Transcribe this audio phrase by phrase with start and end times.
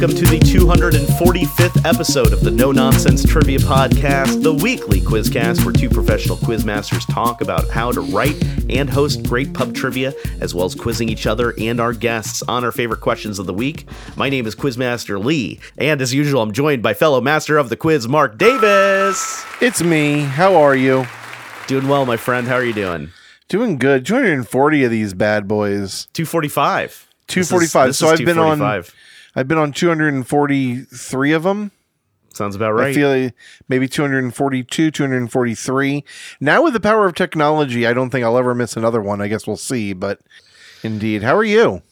[0.00, 5.72] welcome to the 245th episode of the No Nonsense Trivia Podcast, the weekly quizcast where
[5.72, 10.66] two professional quizmasters talk about how to write and host great pub trivia, as well
[10.66, 13.88] as quizzing each other and our guests on our favorite questions of the week.
[14.16, 17.76] My name is Quizmaster Lee, and as usual, I'm joined by fellow master of the
[17.76, 19.44] quiz, Marc Davis.
[19.60, 20.20] It's me.
[20.20, 21.06] How are you?
[21.66, 22.46] Doing well, my friend.
[22.46, 23.10] How are you doing?
[23.48, 24.06] Doing good.
[24.06, 26.06] 240 of these bad boys.
[26.12, 27.08] 245.
[27.26, 27.88] 245.
[27.88, 28.94] This is- so this I've is been on 245.
[29.38, 31.70] I've been on 243 of them.
[32.34, 32.88] Sounds about right.
[32.88, 33.34] I feel like
[33.68, 36.04] maybe 242, 243.
[36.40, 39.20] Now with the power of technology, I don't think I'll ever miss another one.
[39.20, 40.18] I guess we'll see, but
[40.82, 41.22] indeed.
[41.22, 41.82] How are you?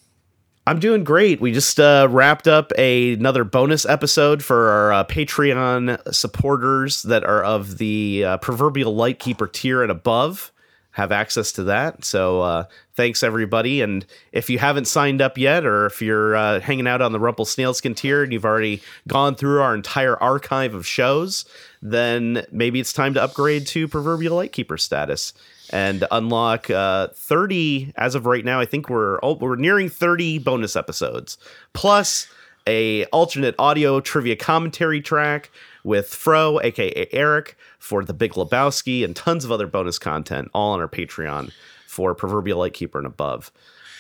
[0.66, 1.40] I'm doing great.
[1.40, 7.22] We just uh, wrapped up a, another bonus episode for our uh, Patreon supporters that
[7.22, 10.50] are of the uh, proverbial Lightkeeper tier and above.
[10.96, 12.06] Have access to that.
[12.06, 13.82] So uh, thanks everybody.
[13.82, 17.20] And if you haven't signed up yet, or if you're uh, hanging out on the
[17.20, 21.44] Rumple Snailskin tier and you've already gone through our entire archive of shows,
[21.82, 25.34] then maybe it's time to upgrade to proverbial Lightkeeper status
[25.68, 30.38] and unlock uh, 30 as of right now i think we're oh, we're nearing 30
[30.38, 31.38] bonus episodes
[31.72, 32.28] plus
[32.68, 35.50] a alternate audio trivia commentary track
[35.82, 40.72] with fro aka eric for the big lebowski and tons of other bonus content all
[40.72, 41.52] on our patreon
[41.86, 43.50] for proverbial lightkeeper and above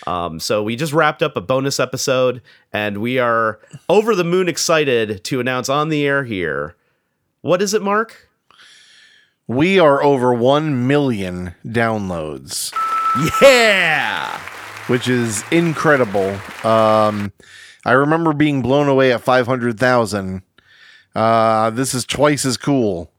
[0.06, 4.48] um, so we just wrapped up a bonus episode and we are over the moon
[4.48, 6.76] excited to announce on the air here
[7.40, 8.28] what is it marc
[9.46, 12.72] We are over 1 million downloads,
[13.40, 14.40] yeah
[14.88, 16.38] which is incredible.
[16.64, 17.32] Um,
[17.84, 20.42] I remember being blown away at 500,000.
[21.14, 23.10] Uh, this is twice as cool.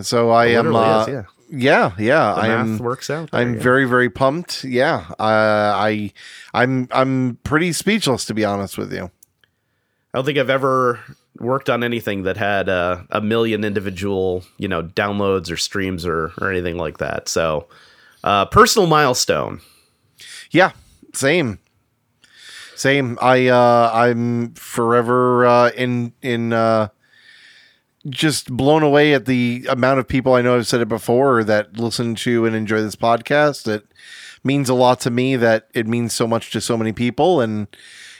[0.00, 1.22] So I am uh, is, yeah.
[1.54, 2.34] Yeah, yeah.
[2.34, 2.78] The I math am.
[2.78, 3.60] works out there, I'm yeah.
[3.60, 4.64] very, very pumped.
[4.64, 6.12] Yeah, uh, I,
[6.54, 9.10] I'm, I'm pretty speechless to be honest with you.
[10.14, 11.00] I don't think I've ever
[11.38, 16.32] worked on anything that had uh, a million individual, you know, downloads or streams or
[16.40, 17.28] or anything like that.
[17.28, 17.68] So,
[18.24, 19.60] uh, personal milestone.
[20.50, 20.72] Yeah,
[21.14, 21.58] same,
[22.76, 23.18] same.
[23.20, 26.88] I, uh, I'm forever uh, in in uh,
[28.08, 30.34] just blown away at the amount of people.
[30.34, 33.68] I know I've said it before that listen to and enjoy this podcast.
[33.68, 33.86] It
[34.42, 35.36] means a lot to me.
[35.36, 37.66] That it means so much to so many people, and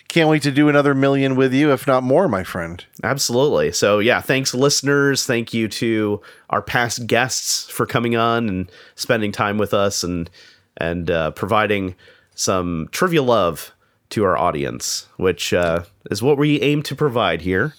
[0.08, 2.84] can't wait to do another million with you, if not more, my friend.
[3.02, 3.72] Absolutely.
[3.72, 5.24] So, yeah, thanks, listeners.
[5.24, 10.28] Thank you to our past guests for coming on and spending time with us and
[10.76, 11.94] and uh, providing
[12.34, 13.72] some trivia love
[14.10, 17.74] to our audience, which uh, is what we aim to provide here.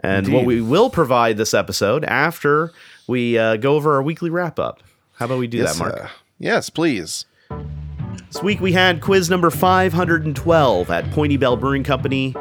[0.00, 2.72] And what we will provide this episode after
[3.06, 4.82] we uh, go over our weekly wrap up.
[5.14, 6.04] How about we do that, Marc?
[6.04, 6.08] uh,
[6.38, 7.26] yes, please.
[8.28, 12.32] This week we had quiz number 512 at Point Ybel Brewing Company,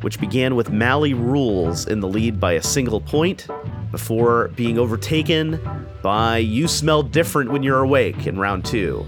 [0.00, 3.46] which began with Mally Rules in the lead by a single point
[3.92, 5.60] before being overtaken
[6.02, 9.06] by You Smell Different When You're Awake in round two.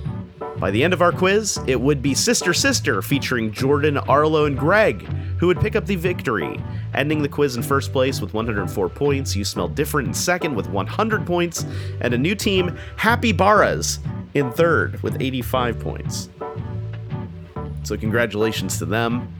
[0.59, 4.59] By the end of our quiz, it would be Sister Sister featuring Jordan, Arlo, and
[4.59, 5.03] Greg,
[5.39, 6.61] who would pick up the victory,
[6.95, 9.37] ending the quiz in first place with 104 points.
[9.37, 11.65] You Smell Different in second with 100 points,
[12.01, 14.01] and a new team, Happy Barras,
[14.35, 16.29] in third with 85 points.
[17.85, 19.33] So, congratulations to them.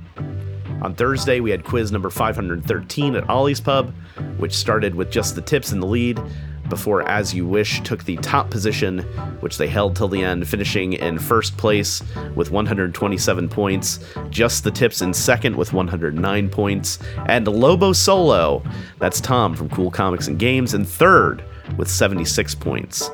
[0.83, 3.93] On Thursday, we had quiz number 513 at Ollie's Pub,
[4.37, 6.21] which started with just the tips in the lead
[6.69, 9.01] before As You Wish took the top position,
[9.41, 12.03] which they held till the end, finishing in first place
[12.35, 14.01] with 127 points.
[14.31, 16.99] Just the tips in second with 109 points.
[17.27, 18.63] And Lobo Solo,
[18.99, 21.45] that's Tom from Cool Comics and Games, in third
[21.77, 23.11] with 76 points.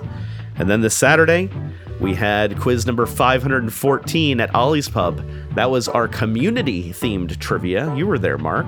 [0.57, 1.51] And then this Saturday,
[2.01, 5.25] we had quiz number 514 at Ollie's Pub.
[5.55, 7.95] That was our community themed trivia.
[7.95, 8.67] You were there, Marc.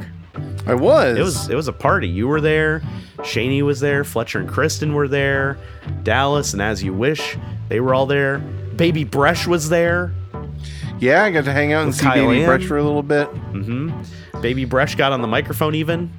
[0.67, 1.17] I was.
[1.19, 2.09] It was it was a party.
[2.09, 2.83] You were there.
[3.19, 4.05] Shaney was there.
[4.05, 5.59] Fletcher and Kristen were there.
[6.03, 7.37] Dallas and As You Wish,
[7.69, 8.39] they were all there.
[8.39, 10.13] Baby Bresh was there.
[10.99, 12.49] Yeah, I got to hang out and With see Kyle Baby Ann.
[12.49, 13.29] Bresh for a little bit.
[14.43, 16.11] Baby Bresh got on the microphone even.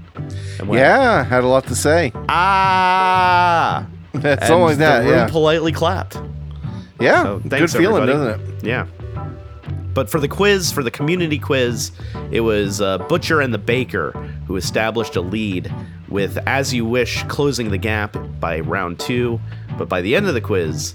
[0.60, 2.12] Went, Yeah, had a lot to say.
[2.30, 3.86] Ah.
[4.14, 5.00] Something And like that.
[5.02, 6.20] The room Yeah, politely clapped.
[7.00, 7.24] yeah.
[7.24, 8.38] So Good feeling, everybody.
[8.40, 8.64] doesn't it?
[8.66, 8.88] Yeah.
[9.98, 11.92] But for the quiz, for the community quiz,
[12.30, 14.12] it was uh, Butcher and the Baker
[14.46, 15.74] who established a lead
[16.08, 19.42] with As You Wish closing the gap by round two.
[19.76, 20.94] But by the end of the quiz,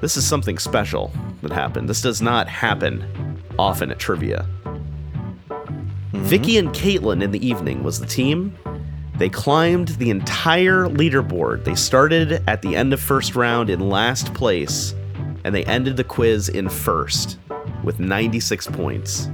[0.00, 1.12] this is something special
[1.42, 1.90] that happened.
[1.90, 3.04] This does not happen
[3.58, 4.46] often at trivia.
[6.12, 8.56] Vicky and Caitlin in the evening was the team.
[9.18, 11.64] They climbed the entire leaderboard.
[11.64, 14.94] They started at the end of first round in last place,
[15.44, 17.36] and they ended the quiz in first
[17.88, 19.30] with 96 points.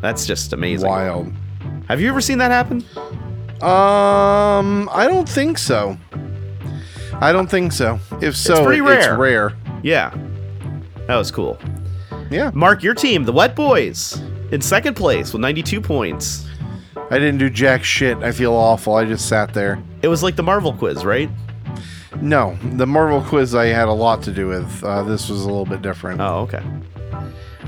[0.00, 0.88] That's just amazing.
[0.88, 1.32] Wild.
[1.88, 2.84] Have you ever seen that happen?
[3.60, 5.98] Um, I don't think so.
[7.14, 7.98] I don't think so.
[8.22, 8.98] If so, pretty rare.
[8.98, 9.52] it's rare.
[9.82, 10.16] Yeah.
[11.08, 11.58] That was cool.
[12.30, 14.16] Yeah, Marc, your team, the Wet Boys,
[14.52, 16.46] in second place with 92 points.
[17.10, 18.16] I didn't do jack shit.
[18.18, 18.94] I feel awful.
[18.94, 19.82] I just sat there.
[20.02, 21.28] It was like the Marvel quiz, right?
[22.22, 24.84] No, the Marvel quiz I had a lot to do with.
[24.84, 26.20] Uh, this was a little bit different.
[26.20, 26.62] Oh, okay.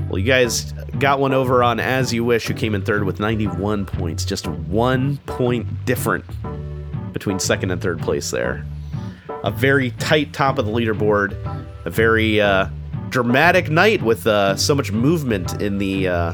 [0.09, 3.19] Well, you guys got one over on As You Wish, who came in third with
[3.19, 4.25] 91 points.
[4.25, 6.25] Just one point different
[7.13, 8.65] between second and third place there.
[9.43, 11.35] A very tight top of the leaderboard.
[11.85, 12.67] A very uh,
[13.09, 16.33] dramatic night with uh, so much movement in the uh,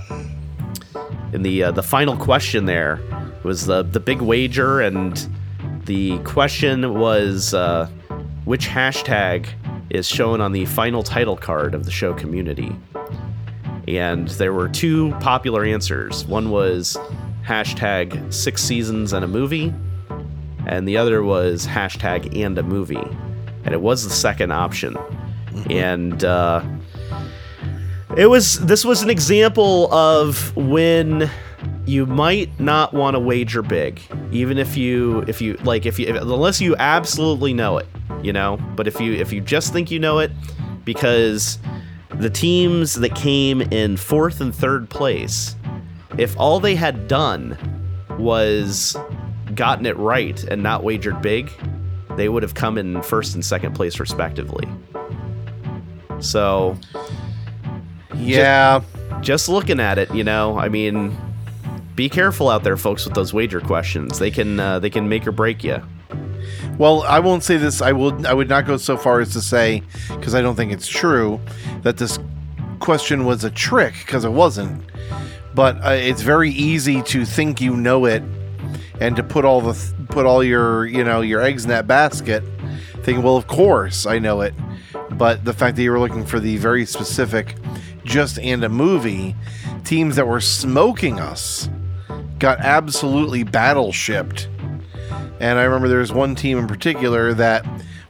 [1.31, 2.65] in the uh, the final question.
[2.65, 2.99] There
[3.43, 5.27] was the the big wager, and
[5.85, 7.87] the question was uh,
[8.45, 9.47] which hashtag
[9.89, 12.75] is shown on the final title card of the show community.
[13.87, 16.25] And there were two popular answers.
[16.25, 16.97] One was
[17.45, 19.73] hashtag six seasons and a movie,
[20.65, 23.07] and the other was hashtag and a movie.
[23.65, 24.97] And it was the second option.
[25.69, 26.63] And uh,
[28.17, 31.29] it was this was an example of when
[31.85, 33.99] you might not want to wager big
[34.31, 37.87] even if you if you like if you if, unless you absolutely know it
[38.21, 40.31] you know but if you if you just think you know it
[40.85, 41.57] because
[42.15, 45.55] the teams that came in fourth and third place
[46.17, 47.57] if all they had done
[48.19, 48.95] was
[49.55, 51.51] gotten it right and not wagered big
[52.15, 54.67] they would have come in first and second place respectively
[56.19, 56.77] so
[58.15, 58.81] yeah,
[59.21, 61.15] just looking at it, you know, I mean,
[61.95, 64.19] be careful out there, folks, with those wager questions.
[64.19, 65.81] They can uh, they can make or break you.
[66.77, 67.81] Well, I won't say this.
[67.81, 68.25] I will.
[68.25, 71.39] I would not go so far as to say, because I don't think it's true,
[71.83, 72.17] that this
[72.79, 74.83] question was a trick, because it wasn't.
[75.53, 78.23] But uh, it's very easy to think you know it,
[78.99, 81.85] and to put all the th- put all your you know your eggs in that
[81.85, 82.43] basket,
[83.03, 84.55] thinking, well, of course I know it.
[85.11, 87.55] But the fact that you were looking for the very specific,
[88.03, 89.35] just and a movie,
[89.83, 91.69] teams that were smoking us,
[92.39, 94.47] got absolutely battleshipped.
[95.43, 97.65] And I remember there was one team in particular that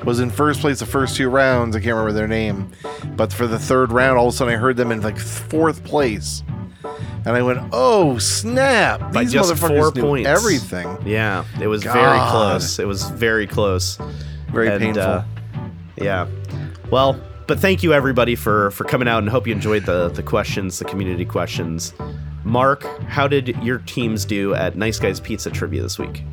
[0.06, 1.76] was in first place the first two rounds.
[1.76, 2.72] I can't remember their name.
[3.16, 5.84] But for the third round, all of a sudden I heard them in like fourth
[5.84, 6.44] place.
[7.26, 9.12] And I went, oh, snap.
[9.12, 10.28] By These just motherfuckers four knew points.
[10.30, 10.96] everything.
[11.08, 12.78] Yeah, it was very close.
[12.78, 13.98] It was very close.
[14.52, 15.02] Very And, painful.
[15.02, 15.24] uh,
[15.96, 16.28] yeah.
[16.92, 20.22] Well, but thank you everybody for for coming out and hope you enjoyed the the
[20.22, 21.94] questions, the community questions.
[22.44, 26.24] Marc, how did your teams do at Nice Guys Pizza Trivia this week?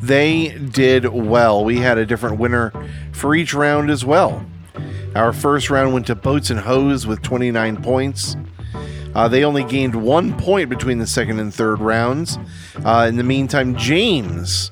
[0.00, 1.64] They did well.
[1.64, 2.72] We had a different winner
[3.12, 4.44] for each round as well.
[5.14, 8.36] Our first round went to Boats and Hose with 29 points.
[9.14, 12.38] Uh, they only gained one point between the second and third rounds.
[12.84, 14.70] Uh, in the meantime, James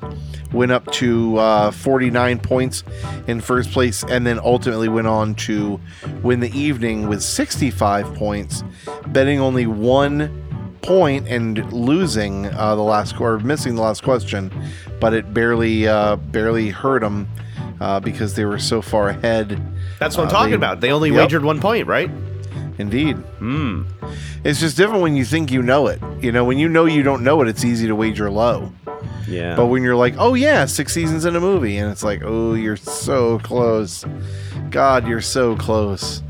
[0.52, 2.84] went up to uh, 49 points
[3.26, 5.80] in first place and then ultimately went on to
[6.22, 8.62] win the evening with 65 points,
[9.08, 10.45] betting only one
[10.82, 14.52] point and losing uh, the last or missing the last question,
[15.00, 17.28] but it barely uh, barely hurt them
[17.80, 19.60] uh, because they were so far ahead.
[19.98, 20.80] That's what I'm Uh, talking they- about.
[20.80, 21.18] They only Yep.
[21.18, 22.10] wagered one point, right?
[22.78, 23.82] Indeed, Hmm.
[24.44, 25.98] it's just different when you think you know it.
[26.20, 28.70] You know, when you know you don't know it, it's easy to wager low.
[29.26, 29.56] Yeah.
[29.56, 32.52] But when you're like, oh yeah, six seasons in a movie, and it's like, oh,
[32.54, 34.04] you're so close.
[34.70, 36.22] God, you're so close.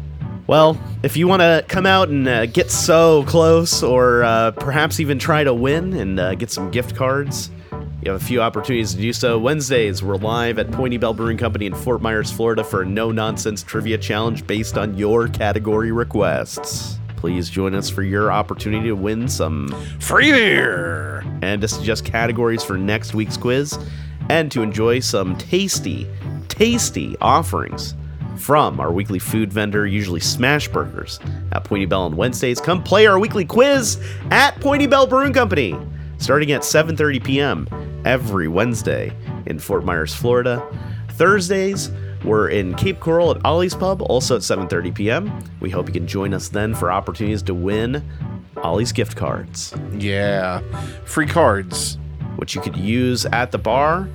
[0.47, 5.00] Well, if you want to come out and uh, get so close, or uh, perhaps
[5.00, 7.50] even try to win and uh, get some gift cards,
[8.00, 9.41] you have a few opportunities to do so.
[9.41, 13.11] Wednesdays, we're live at Point Ybel Brewing Company in Fort Myers, Florida for a no
[13.11, 17.00] nonsense trivia challenge based on your category requests.
[17.17, 19.67] Please join us for your opportunity to win some
[19.99, 21.25] Free beer.
[21.43, 23.76] and to suggest categories for next week's quiz
[24.29, 26.07] and to enjoy some tasty,
[26.47, 27.95] tasty offerings
[28.37, 31.19] from our weekly food vendor, usually Smash Burgers,
[31.52, 32.61] at Point Ybel on Wednesdays.
[32.61, 33.99] Come play our weekly quiz
[34.31, 35.76] at Point Ybel Brewing Company,
[36.19, 38.02] starting at 7:30 p.m.
[38.05, 39.12] every Wednesday
[39.47, 40.62] in Fort Myers, Florida.
[41.11, 41.90] Thursdays,
[42.25, 45.45] we're in Cape Coral at Ollie's Pub, also at 7:30 p.m.
[45.61, 48.07] We hope you can join us then for opportunities to win
[48.59, 50.61] Ollie's gift cards Yeah,
[51.05, 51.99] free cards.
[52.37, 54.09] which you could use at the bar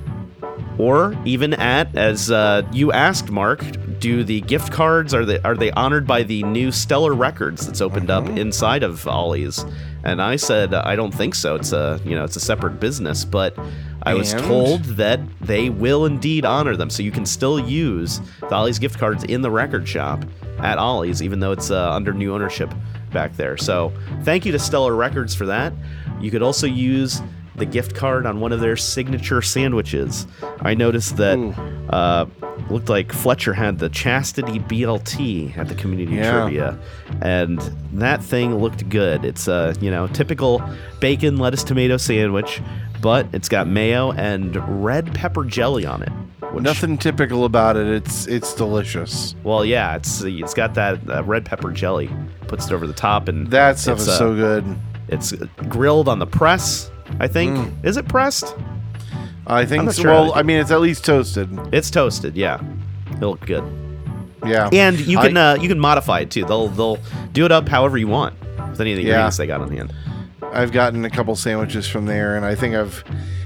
[0.78, 3.60] or even at as uh, you asked marc
[4.02, 7.80] do the gift cards are they are they honored by the new stellar records that's
[7.80, 9.64] opened up inside of ollie's
[10.02, 13.24] and i said i don't think so it's a you know it's a separate business
[13.24, 13.56] but
[14.02, 14.42] i was And?
[14.44, 18.98] told that they will indeed honor them so you can still use the ollie's gift
[18.98, 20.24] cards in the record shop
[20.58, 22.74] at ollie's even though it's uh, under new ownership
[23.12, 23.56] back there.
[23.56, 23.92] So
[24.22, 25.72] thank you to Stellar Records for that.
[26.20, 27.20] You could also use
[27.62, 30.26] the gift card on one of their signature sandwiches.
[30.62, 31.38] I noticed that
[31.90, 32.26] uh,
[32.68, 36.32] looked like Fletcher had the Chastity BLT at the community Yeah.
[36.32, 36.78] trivia,
[37.20, 37.60] and
[37.92, 39.24] that thing looked good.
[39.24, 40.60] It's a you know typical
[40.98, 42.60] bacon lettuce tomato sandwich,
[43.00, 46.10] but it's got mayo and red pepper jelly on it.
[46.52, 47.86] Which, Nothing typical about it.
[47.86, 49.36] It's it's delicious.
[49.44, 52.10] Well, yeah, it's it's got that uh, red pepper jelly.
[52.48, 54.64] Puts it over the top, and That stuff is uh, so good.
[55.08, 55.32] It's
[55.68, 56.90] grilled on the press.
[57.20, 57.72] I think Mm.
[57.84, 58.54] is it pressed?
[59.46, 59.90] I think.
[59.92, 61.48] so- sure well, I mean, it's at least toasted.
[61.72, 62.36] It's toasted.
[62.36, 62.58] Yeah,
[63.16, 63.64] it'll look good.
[64.46, 64.68] Yeah.
[64.72, 66.44] And you I- can uh, you can modify it too.
[66.44, 66.98] They'll they'll
[67.32, 68.34] do it up however you want
[68.70, 69.08] with any of the Yeah.
[69.10, 69.92] ingredients they got on hand.
[70.52, 73.02] I've gotten a couple sandwiches from there, and I think I've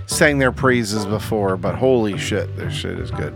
[0.06, 1.56] sang their praises before.
[1.56, 3.34] But holy shit, their shit is good.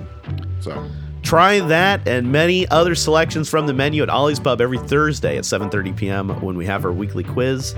[0.60, 0.82] So
[1.22, 5.44] Try that and many other selections from the menu at Ollie's Pub every Thursday at
[5.44, 6.30] 7:30 p.m.
[6.40, 7.75] when we have our weekly quiz.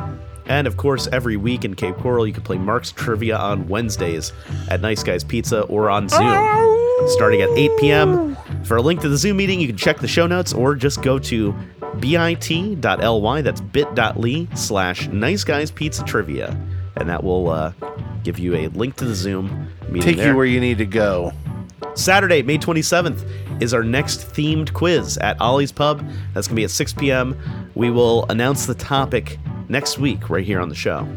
[0.53, 4.35] And of course, every week in Cape Coral, you can play Marc's Trivia on Wednesdays
[4.69, 8.37] at Nice Guys Pizza or on Zoom, starting at 8 p.m.
[8.63, 11.01] For a link to the Zoom meeting, you can check the show notes or just
[11.01, 11.55] go to
[12.01, 16.55] bit.ly, that's bit.ly slash Nice Guys Pizza Trivia.
[16.97, 17.73] And that will uh,
[18.23, 20.33] give you a link to the Zoom meeting take there.
[20.33, 21.33] you where you need to go.
[21.95, 26.07] Saturday, May 27th, is our next themed quiz at Ollie's Pub.
[26.35, 27.39] That's going to be at 6 p.m.
[27.75, 29.39] We will announce the topic
[29.73, 31.09] next week right here on the show.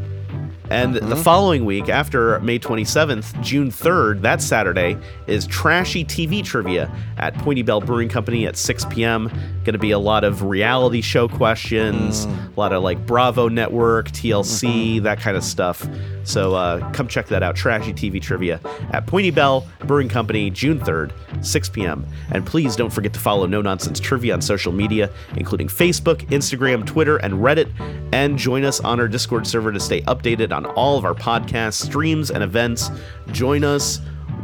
[0.69, 1.21] And the mm-hmm.
[1.21, 7.59] following week, after May 27th, June 3rd, that Saturday, is Trashy TV Trivia at Point
[7.59, 9.27] Ybel Brewing Company at 6 p.m.
[9.63, 12.55] Going to be a lot of reality show questions, mm.
[12.55, 15.03] a lot of like Bravo Network, TLC, mm-hmm.
[15.03, 15.87] that kind of stuff.
[16.23, 17.55] So uh, come check that out.
[17.55, 18.59] Trashy TV Trivia
[18.91, 21.11] at Point Ybel Brewing Company, June 3rd,
[21.45, 22.05] 6 p.m.
[22.31, 26.85] And please don't forget to follow No Nonsense Trivia on social media, including Facebook, Instagram,
[26.85, 27.71] Twitter, and Reddit.
[28.11, 31.83] And join us on our Discord server to stay updated on all of our podcasts,
[31.85, 32.89] streams, and events.
[33.31, 33.99] Join us.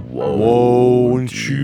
[0.10, 0.36] Whoa.
[0.36, 1.62] Won't you?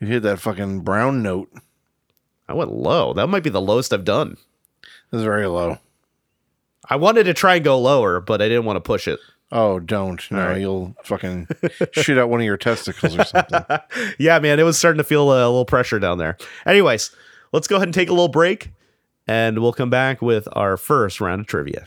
[0.00, 1.52] You hit that fucking brown note.
[2.48, 3.12] I went low.
[3.12, 4.36] That might be the lowest I've done.
[5.10, 5.78] That's very low.
[6.88, 9.20] I wanted to try and go lower, but I didn't want to push it.
[9.52, 10.28] Oh, don't.
[10.30, 10.60] No, right.
[10.60, 11.48] you'll fucking
[11.92, 13.62] shoot out one of your testicles or something.
[14.18, 16.36] yeah, man, it was starting to feel a little pressure down there.
[16.66, 17.14] Anyways,
[17.52, 18.70] let's go ahead and take a little break,
[19.30, 21.86] and we'll come back with our first round of trivia.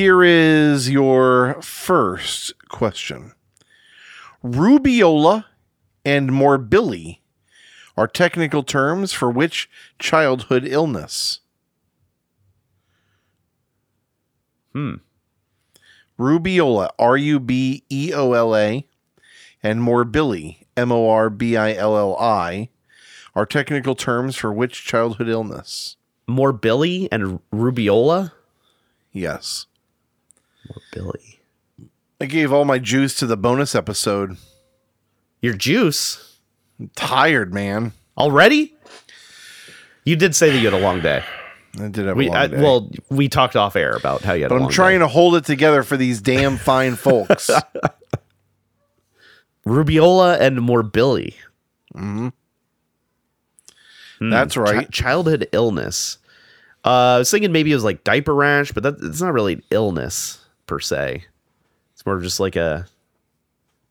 [0.00, 3.34] Here is your first question.
[4.42, 5.44] Rubeola
[6.06, 7.18] and morbilli
[7.98, 11.40] are technical terms for which childhood illness?
[14.72, 14.94] Hmm.
[16.18, 18.86] Rubeola, R U B E O L A,
[19.62, 22.70] and morbilli, M O R B I L L I,
[23.34, 25.96] are technical terms for which childhood illness?
[26.26, 28.32] Morbilli and Rubiola.
[29.12, 29.66] Yes.
[30.92, 31.40] Billy.
[32.20, 34.36] I gave all my juice to the bonus episode.
[35.40, 36.38] Your juice
[36.78, 37.92] I'm tired, man.
[38.18, 38.74] already?
[40.04, 41.22] You did say that you had a long day.
[41.78, 42.60] I did have We a long I, day.
[42.62, 44.64] well, we talked off air about how you had a long day.
[44.64, 45.04] but I'm trying day.
[45.04, 47.48] to hold it together for these damn fine folks.
[49.66, 51.34] Rubeola and Morbilli.
[51.94, 52.28] hmm
[54.18, 54.28] Hmm.
[54.28, 54.84] That's right.
[54.84, 56.18] Chi- childhood illness.
[56.84, 59.54] Uh, I was thinking maybe it was like diaper rash, but that it's not really
[59.54, 60.39] an illness
[60.70, 61.24] per se.
[61.92, 62.86] It's more just like a.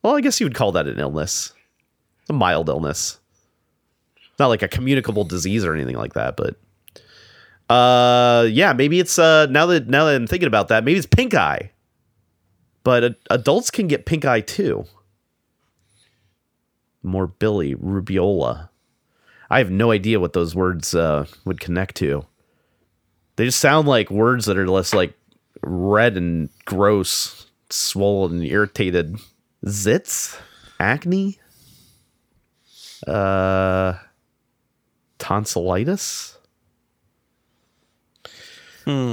[0.01, 1.51] Well, I guess you would call that an illness.
[2.29, 3.19] A mild illness.
[4.39, 6.55] Not like a communicable disease or anything like that, but.
[7.69, 11.05] Uh, yeah, maybe it's uh now that now that I'm thinking about that, maybe it's
[11.05, 11.71] pink eye.
[12.83, 14.85] But uh, adults can get pink eye too.
[17.05, 18.69] Morbilli, rubeola.
[19.51, 22.25] I have no idea what those words uh, would connect to.
[23.35, 25.13] They just sound like words that are less like
[25.61, 29.17] red and gross, swollen, irritated.
[29.65, 30.39] Zits,
[30.79, 31.37] acne,
[33.05, 33.93] uh,
[35.17, 36.37] tonsillitis,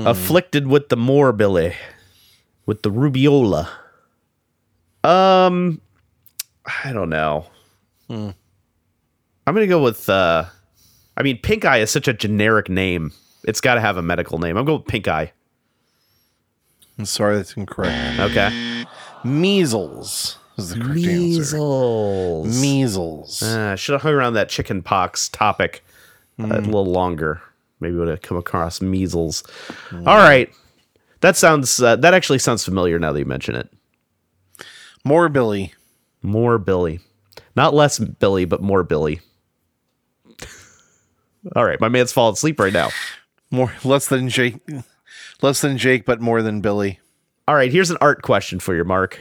[0.06, 1.74] afflicted with the morbilli,
[2.64, 3.68] with the rubeola.
[5.04, 5.80] Um,
[6.84, 7.46] I don't know.
[9.46, 10.08] I'm gonna go with.
[10.08, 10.44] uh
[11.16, 13.10] I mean, pink eye is such a generic name.
[13.44, 14.56] It's got to have a medical name.
[14.56, 15.32] I'm going with pink eye.
[16.98, 18.18] I'm sorry, that's incorrect.
[18.20, 18.84] Okay.
[19.24, 21.56] Measles is the correct answer.
[21.56, 22.60] Measles.
[22.60, 23.42] Measles.
[23.42, 25.84] Uh, should have hung around that chicken pox topic
[26.40, 27.42] uh, a little longer.
[27.80, 29.42] Maybe would have come across measles.
[29.92, 30.50] All right.
[31.20, 31.82] That sounds.
[31.82, 33.68] Uh, that actually sounds familiar now that you mention it.
[35.04, 35.74] More Billy.
[36.22, 36.98] More Billy,
[37.54, 39.20] not less Billy, but more Billy.
[41.54, 42.90] All right, my man's falling asleep right now.
[43.52, 44.56] More less than Jake.
[45.42, 47.00] Less than Jake, but more than Billy.
[47.48, 49.20] All right, here's an art question for you, Marc.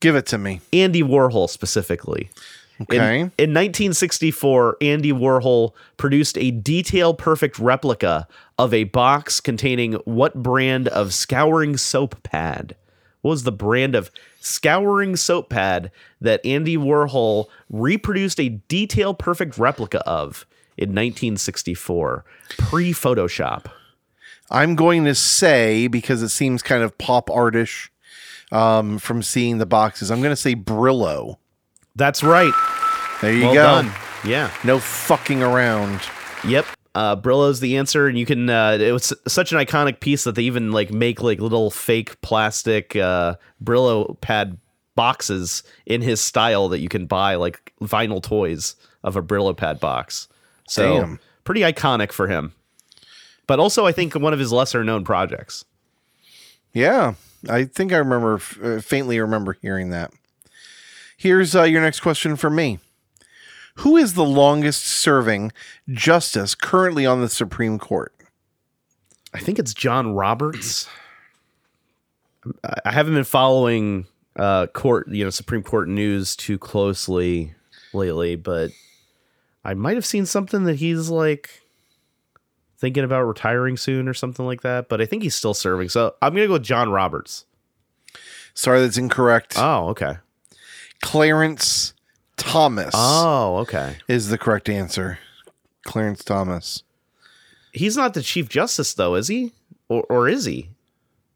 [0.00, 0.60] Give it to me.
[0.72, 2.30] Andy Warhol specifically.
[2.78, 3.18] In, Okay.
[3.20, 8.26] in 1964, Andy Warhol produced a detail perfect replica
[8.58, 12.74] of a box containing what brand of scouring soap pad?
[13.20, 19.56] What was the brand of scouring soap pad that Andy Warhol reproduced a detail perfect
[19.58, 20.44] replica of
[20.76, 22.24] in 1964,
[22.58, 23.66] pre Photoshop?
[24.52, 27.88] I'm going to say because it seems kind of pop artish
[28.52, 30.10] um, from seeing the boxes.
[30.10, 31.36] I'm going to say Brillo.
[31.96, 32.52] That's right.
[33.20, 33.62] There you Well go.
[33.62, 33.92] done.
[34.24, 34.52] Yeah.
[34.62, 36.00] No fucking around.
[36.46, 36.66] Yep.
[36.94, 38.50] Uh, Brillo's the answer, and you can.
[38.50, 42.20] Uh, it was such an iconic piece that they even like make like little fake
[42.20, 44.58] plastic uh, Brillo pad
[44.94, 49.80] boxes in his style that you can buy like vinyl toys of a Brillo pad
[49.80, 50.28] box.
[50.68, 51.20] So Damn.
[51.44, 52.52] pretty iconic for him,
[53.46, 55.64] but also I think one of his lesser known projects.
[56.72, 57.14] Yeah,
[57.48, 60.12] I think I remember uh, faintly remember hearing that.
[61.16, 62.78] Here's uh, your next question for me.
[63.76, 65.52] Who is the longest serving
[65.88, 68.14] justice currently on the Supreme Court?
[69.32, 70.88] I think it's John Roberts.
[72.64, 74.06] I- I haven't been following
[74.36, 77.54] uh, court, you know, Supreme Court news too closely
[77.92, 78.70] lately, but
[79.64, 81.61] I might have seen something that he's like
[82.82, 84.90] thinking about retiring soon or something like that.
[84.90, 87.46] But I think he's still serving, so I'm gonna go with John Roberts.
[88.52, 89.54] Sorry, that's incorrect.
[89.56, 90.18] Oh, okay.
[91.00, 91.94] Clarence
[92.36, 93.96] Thomas Oh, okay.
[94.08, 95.18] is the correct answer.
[95.84, 96.82] Clarence Thomas.
[97.72, 99.52] He's not the Chief Justice though, is he?
[99.88, 100.68] Or or is he?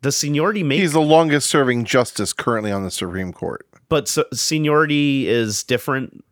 [0.02, 0.80] Does seniority make?
[0.80, 3.66] He's the longest serving justice currently on the Supreme Court.
[3.88, 6.22] but so, seniority is different.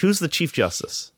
[0.00, 1.12] Who's the Chief Justice?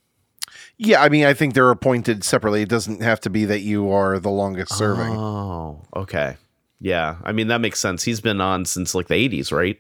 [0.83, 2.62] Yeah, I mean, I think they're appointed separately.
[2.62, 5.14] It doesn't have to be that you are the longest serving.
[5.14, 6.38] Oh, okay.
[6.81, 7.16] Yeah.
[7.23, 8.03] I mean, that makes sense.
[8.03, 9.79] He's been on since like the 80s, right?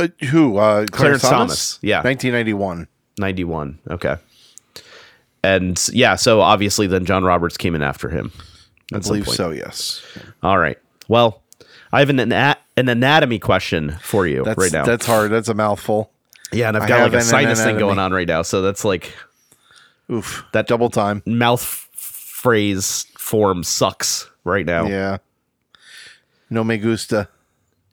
[0.00, 0.56] Uh, who?
[0.56, 1.30] Uh, Clarence, Clarence Thomas?
[1.74, 1.98] Thomas, yeah.
[1.98, 2.88] 1991.
[3.18, 3.78] 91.
[3.90, 4.16] Okay.
[5.44, 8.32] And yeah, so obviously then John Roberts came in after him.
[8.94, 10.02] I believe so, yes.
[10.42, 10.78] All right.
[11.06, 11.42] Well,
[11.92, 14.86] I have an, an anatomy question for you That's, right now.
[14.86, 15.30] that's hard.
[15.30, 16.11] That's a mouthful.
[16.52, 18.42] Yeah, and I've got like a sinus thing going on right now.
[18.42, 19.14] So that's like
[20.10, 20.44] Oof.
[20.52, 21.22] That- double time.
[21.26, 24.86] mouth phrase form sucks right now.
[24.86, 25.18] Yeah.
[26.50, 27.28] No me gusta.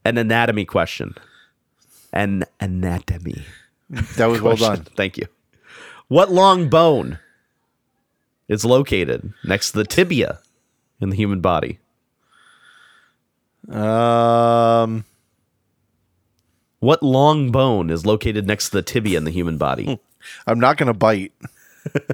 [0.03, 1.15] An anatomy question.
[2.11, 3.45] An anatomy.
[4.17, 4.83] That was well done.
[4.95, 5.27] Thank you.
[6.07, 7.19] What long bone
[8.47, 10.39] is located next to the tibia
[10.99, 11.79] in the human body?
[13.69, 15.05] Um,
[16.79, 19.99] What long bone is located next to the tibia in the human body?
[20.47, 21.33] I'm not going to bite.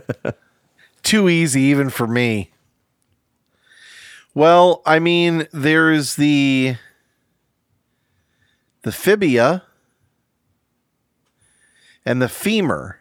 [1.03, 2.51] Too easy, even for me.
[4.33, 6.75] Well, I mean, there's the
[8.81, 9.63] the fibia
[12.05, 12.99] and the femur.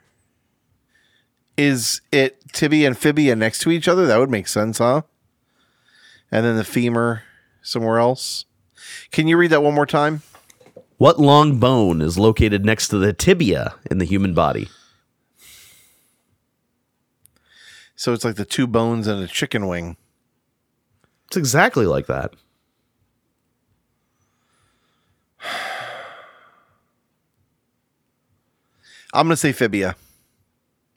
[1.56, 4.06] Is it tibia and fibia next to each other?
[4.06, 5.02] That would make sense, huh?
[6.30, 7.22] And then the femur
[7.62, 8.44] somewhere else.
[9.10, 10.22] Can you read that one more time?
[10.96, 14.68] What long bone is located next to the tibia in the human body?
[17.96, 19.96] So it's like the two bones and a chicken wing.
[21.26, 22.32] It's exactly like that.
[29.12, 29.96] I'm gonna say fibia.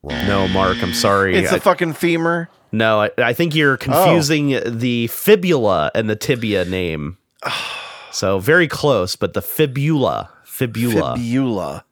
[0.04, 1.36] No, Marc, I'm sorry.
[1.38, 2.50] It's I- a fucking femur.
[2.72, 3.78] no, I, I think you're oh.
[3.78, 7.18] confusing the fibula and the tibia name.
[8.12, 10.30] so very close, but the fibula.
[10.46, 11.16] Fibula.
[11.16, 11.84] Fibula.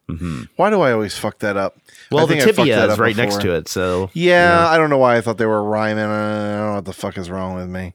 [0.56, 1.78] Why do I always fuck that up?
[2.10, 3.68] well, the tibia is right next to it.
[3.68, 6.04] So Yeah, I don't know why I thought they were rhyming.
[6.04, 7.94] I don't know what the fuck is wrong with me.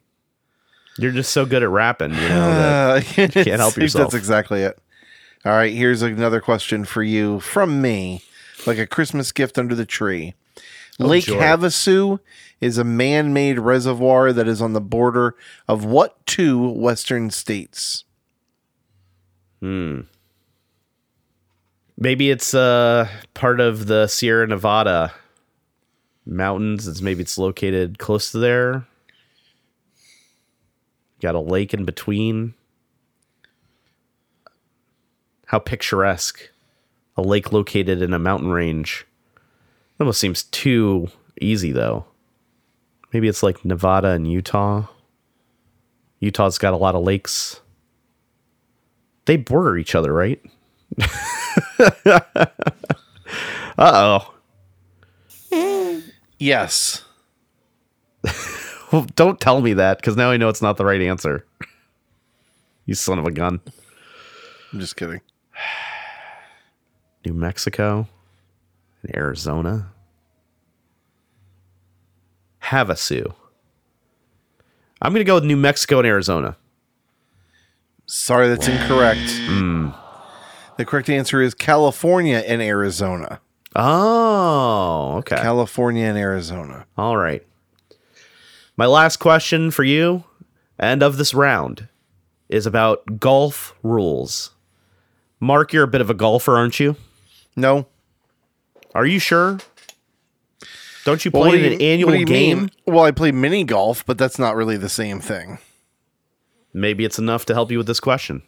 [0.98, 2.52] you're just so good at rapping, you know.
[2.92, 4.12] Uh, can't help yourself.
[4.12, 4.78] That's exactly it.
[5.46, 8.22] All right, here's another question for you from me,
[8.68, 10.36] like a Christmas gift under the tree.
[11.00, 11.40] Lake joy.
[11.42, 12.20] Havasu
[12.60, 15.36] is a man-made reservoir that is on the border
[15.68, 18.04] of what two western states?
[19.62, 20.08] Maybe
[22.32, 25.14] it's uh part of the Sierra Nevada
[26.26, 26.88] mountains.
[26.88, 28.88] It's maybe it's located close to there.
[31.22, 32.56] Got a lake in between.
[35.46, 36.50] How picturesque.
[37.18, 39.06] A lake located in a mountain range.
[40.00, 42.06] Almost seems too easy, though.
[43.14, 44.88] Maybe it's like Nevada and Utah.
[46.20, 47.60] Utah's got a lot of lakes.
[49.32, 50.42] They border each other, right?
[51.80, 52.20] uh
[53.80, 54.34] oh.
[56.38, 57.06] Yes.
[58.92, 61.46] Well, don't tell me that because now I know it's not the right answer.
[62.86, 63.62] You son of a gun.
[64.74, 65.22] I'm just kidding.
[67.26, 68.10] New Mexico
[69.02, 69.94] and Arizona.
[72.64, 73.34] Havasu.
[75.02, 76.58] I'm going to go with New Mexico and Arizona.
[78.14, 79.22] Sorry, that's incorrect.
[79.46, 79.92] Hmm.
[80.76, 83.40] The correct answer is California and Arizona.
[83.74, 85.38] Oh, okay.
[85.38, 86.88] California and Arizona.
[86.98, 87.42] All right.
[88.76, 90.26] My last question for you
[90.78, 91.88] and of this round
[92.50, 94.52] is about golf rules.
[95.40, 96.98] Marc, you're a bit of a golfer, aren't you?
[97.56, 97.88] No.
[98.94, 99.60] Are you sure?
[101.06, 102.60] Don't you play in do an annual you game?
[102.60, 102.72] mean?
[102.86, 105.60] Well, I play mini golf, but that's not really the same thing.
[106.74, 108.44] Maybe it's enough to help you with this question.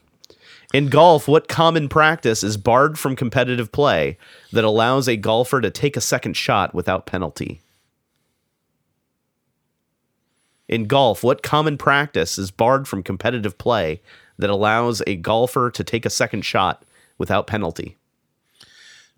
[0.73, 4.17] In golf, what common practice is barred from competitive play
[4.51, 7.61] that allows a golfer to take a second shot without penalty?
[10.67, 14.01] In golf, what common practice is barred from competitive play
[14.39, 16.83] that allows a golfer to take a second shot
[17.17, 17.97] without penalty?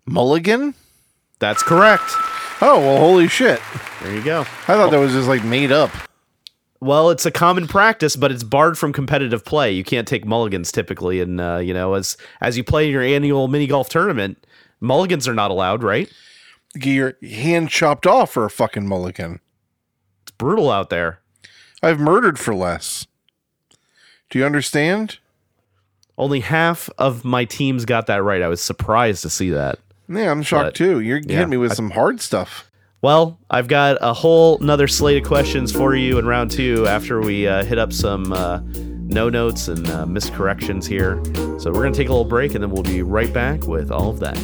[0.04, 0.74] Mulligan?
[1.38, 2.04] That's correct.
[2.60, 3.60] Oh, well, holy shit.
[4.02, 4.40] There you go.
[4.40, 5.90] I thought that was just like made up.
[6.80, 9.72] Well, it's a common practice, but it's barred from competitive play.
[9.72, 13.48] You can't take mulligans typically, and uh, you know, as as you play your annual
[13.48, 14.46] mini golf tournament,
[14.80, 16.12] mulligans are not allowed, right?
[16.74, 19.40] Get your hand chopped off for a fucking mulligan.
[20.22, 21.20] It's brutal out there.
[21.82, 23.06] I've murdered for less.
[24.28, 25.18] Do you understand?
[26.18, 28.42] Only half of my teams got that right.
[28.42, 29.78] I was surprised to see that.
[30.08, 31.00] Yeah, I'm shocked But, too.
[31.00, 32.70] You're yeah, hitting me with some hard stuff.
[33.02, 37.20] Well, I've got a whole another slate of questions for you in round two after
[37.20, 41.22] we uh, hit up some uh, no notes and uh, miscorrections here.
[41.58, 44.10] So we're gonna take a little break, and then we'll be right back with all
[44.10, 44.36] of that.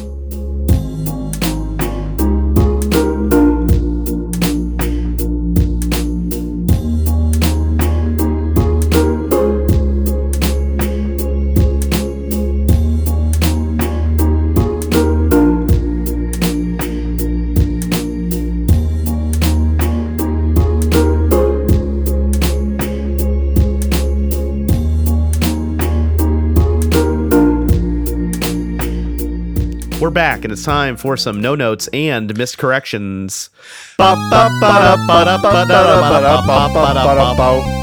[30.13, 33.49] Back, and it's time for some no notes and miscorrections.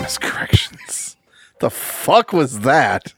[0.03, 1.17] Miscorrections.
[1.61, 3.15] The fuck was that?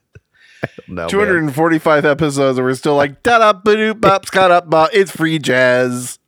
[0.88, 1.08] No, man.
[1.08, 4.88] 245 episodes, and we're still like, da da ba doo bop, ska ba.
[4.92, 6.18] It's free jazz.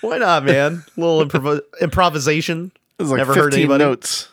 [0.00, 0.84] Why not, man?
[0.96, 2.72] A little improv- improvisation.
[2.98, 3.84] It's like Never 15 heard anybody.
[3.84, 4.28] notes.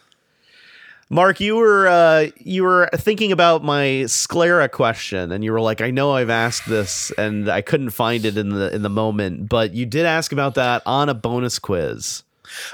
[1.12, 5.82] Marc, you were uh, you were thinking about my sclera question, and you were like,
[5.82, 9.50] "I know I've asked this, and I couldn't find it in the in the moment,
[9.50, 12.22] but you did ask about that on a bonus quiz,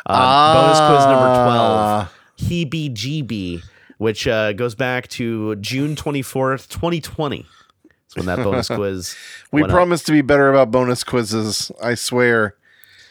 [0.06, 2.12] uh, bonus quiz number Ah.
[2.38, 3.62] twelve, Heebie
[3.98, 7.46] which uh, goes back to June twenty fourth, twenty twenty.
[7.84, 9.16] That's when that bonus quiz.
[9.54, 9.76] We went up.
[9.78, 11.72] promise to be better about bonus quizzes.
[11.82, 12.56] I swear.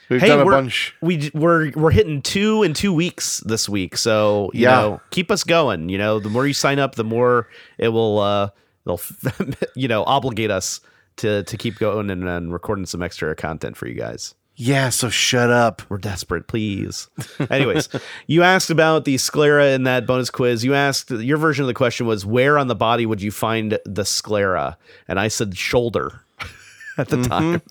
[0.09, 0.95] We've Hey, done a we're, bunch.
[1.01, 4.71] We we're we're hitting two in two weeks this week, so you Yeah.
[4.81, 5.89] know, keep us going.
[5.89, 8.51] You know, the more you sign up, the more it will uh,
[8.85, 9.01] they'll
[9.75, 10.81] you know obligate us
[11.17, 14.35] to to keep going and, and recording some extra content for you guys.
[14.57, 15.83] Yeah, so shut up.
[15.89, 17.09] We're desperate, please.
[17.51, 17.89] Anyways,
[18.29, 20.63] you asked about the sclera in that bonus quiz.
[20.65, 23.79] You asked your version of the question was where on the body would you find
[23.85, 26.21] the sclera, and I said shoulder
[26.99, 27.63] at the time.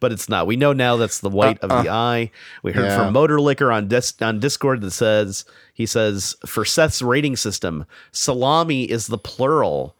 [0.00, 0.46] But it's not.
[0.46, 2.30] We know now that's the white of the eye.
[2.62, 2.96] We heard Yeah.
[3.04, 7.84] from Motor Liquor on dis- on Discord that says he says for Seth's rating system,
[8.12, 9.94] salami is the plural,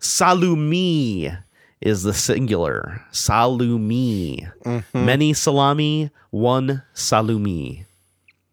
[0.00, 1.38] salumi
[1.80, 3.02] is the singular.
[3.12, 4.50] Salumi.
[4.94, 7.84] Many salami, one salumi.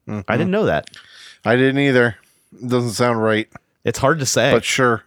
[0.08, 0.90] I didn't know that.
[1.44, 2.16] I didn't either.
[2.62, 3.50] It Doesn't sound right,
[3.84, 4.52] It's hard to say.
[4.54, 5.04] but sure.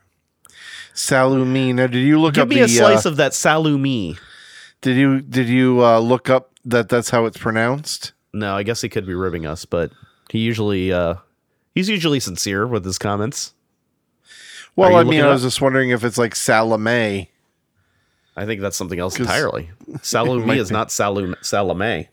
[0.95, 1.75] Salumi.
[1.75, 2.73] Now, did you look Give up Give me the?
[2.75, 4.19] a slice uh, of that salumi.
[4.83, 8.13] Did you did you uh, look up that that's how it's pronounced?
[8.33, 9.91] No, I guess he could be ribbing us, but
[10.31, 11.15] he usually uh
[11.75, 13.55] he's usually sincere with his comments.
[14.77, 15.33] Well, I mean, I up?
[15.35, 17.31] was just wondering if it's like Salome.
[18.37, 19.71] I think that's something else entirely.
[20.13, 20.73] Might is be.
[20.73, 22.09] not Salum Salome.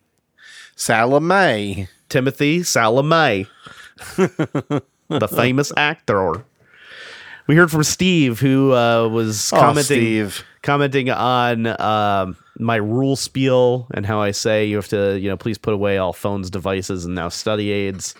[0.75, 1.87] Salome.
[2.09, 3.47] Timothy Salome.
[4.17, 6.43] the famous actor.
[7.47, 10.43] We heard from Steve, who uh, was Oh, commenting Steve.
[10.63, 15.37] commenting on um, my rule spiel and how I say you have to, you know,
[15.37, 18.15] please put away all phones, devices, and now study aids.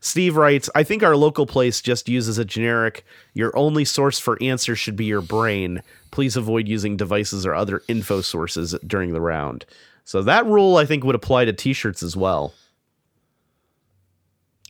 [0.00, 4.38] Steve writes, I think our local place just uses a generic, your only source for
[4.40, 5.82] answers should be your brain.
[6.10, 9.64] Please avoid using devices or other info sources during the round.
[10.04, 12.54] So that rule, I think, would apply to t shirts as well.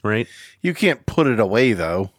[0.02, 0.26] Right?
[0.62, 2.10] You can't put it away though.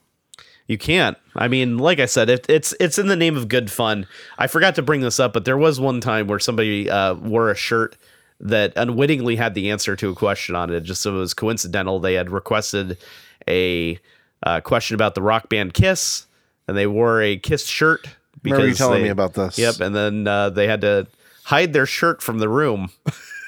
[0.69, 1.17] You can't.
[1.35, 4.05] I mean, like I said, it, it's it's in the name of good fun.
[4.37, 7.49] I forgot to bring this up, but there was one time where somebody uh, wore
[7.49, 7.97] a shirt
[8.39, 10.81] that unwittingly had the answer to a question on it.
[10.81, 12.99] Just so it was coincidental, they had requested
[13.47, 13.97] a
[14.43, 16.27] uh, question about the rock band Kiss,
[16.67, 18.07] and they wore a Kiss shirt.
[18.43, 19.57] Remember you telling they- me about this?
[19.57, 21.07] Yep, and then uh, they had to
[21.45, 22.91] hide their shirt from the room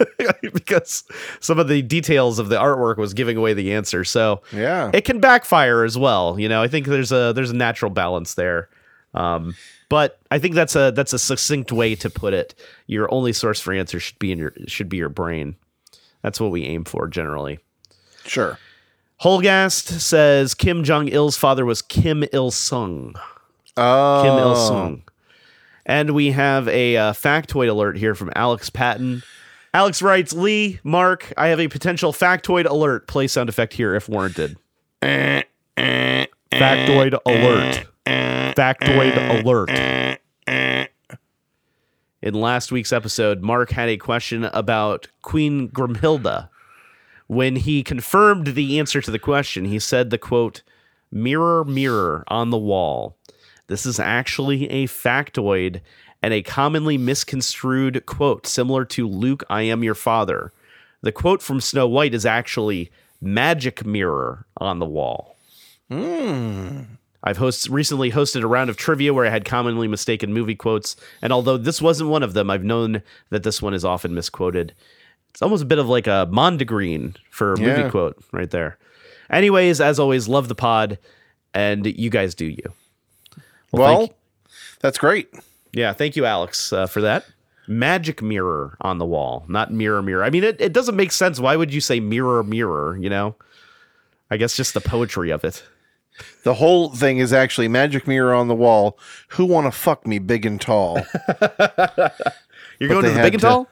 [0.54, 1.04] because
[1.40, 4.04] some of the details of the artwork was giving away the answer.
[4.04, 4.92] So Yeah.
[4.94, 6.40] it can backfire as well.
[6.40, 8.70] You know, I think there's a there's a natural balance there.
[9.14, 9.56] Um,
[9.90, 12.56] but I think that's a that's a succinct way to put it.
[12.88, 15.56] Your only source for answers should be in your should be your brain.
[16.22, 17.60] That's what we aim for generally.
[18.26, 18.58] Sure.
[19.22, 23.16] Holgast says Kim Jong Il's father was Kim Il Sung.
[23.78, 24.22] Oh.
[24.24, 25.04] Kim Il Sung.
[25.86, 29.24] And we have a uh, factoid alert here from Alex Patton.
[29.74, 33.08] Alex writes, Lee, Marc, I have a potential factoid alert.
[33.08, 34.58] Play sound effect here if warranted.
[35.02, 35.46] Factoid
[37.26, 37.88] alert.
[38.06, 40.20] Factoid alert.
[42.22, 46.50] In last week's episode, Marc had a question about Queen Grimhilda.
[47.28, 50.64] When he confirmed the answer to the question, he said the quote,
[51.12, 53.18] Mirror, mirror on the wall.
[53.68, 55.80] This is actually a factoid
[56.22, 60.52] and a commonly misconstrued quote similar to Luke, I am your father.
[61.02, 65.36] The quote from Snow White is actually magic mirror on the wall.
[65.90, 66.82] Hmm.
[67.24, 70.96] I've host- recently hosted a round of trivia where I had commonly mistaken movie quotes,
[71.22, 74.74] and although this wasn't one of them, I've known that this one is often misquoted.
[75.30, 77.90] It's almost a bit of like a Mondegreen for a movie Yeah.
[77.90, 78.78] quote right there.
[79.30, 80.98] Anyways, as always, love the pod,
[81.54, 82.74] and you guys do you.
[83.72, 84.14] Well, thank-
[84.82, 85.30] that's great.
[85.74, 87.26] Yeah, thank you, Alex, uh, for that.
[87.68, 90.24] Magic mirror on the wall, not mirror, mirror.
[90.24, 91.40] I mean, it, it doesn't make sense.
[91.40, 92.98] Why would you say mirror, mirror?
[92.98, 93.36] You know,
[94.30, 95.64] I guess just the poetry of it.
[96.44, 99.00] The whole thing is actually magic mirror on the wall.
[99.30, 100.96] Who want to fuck me big and tall?
[102.80, 103.68] You're going to the big and to- tall?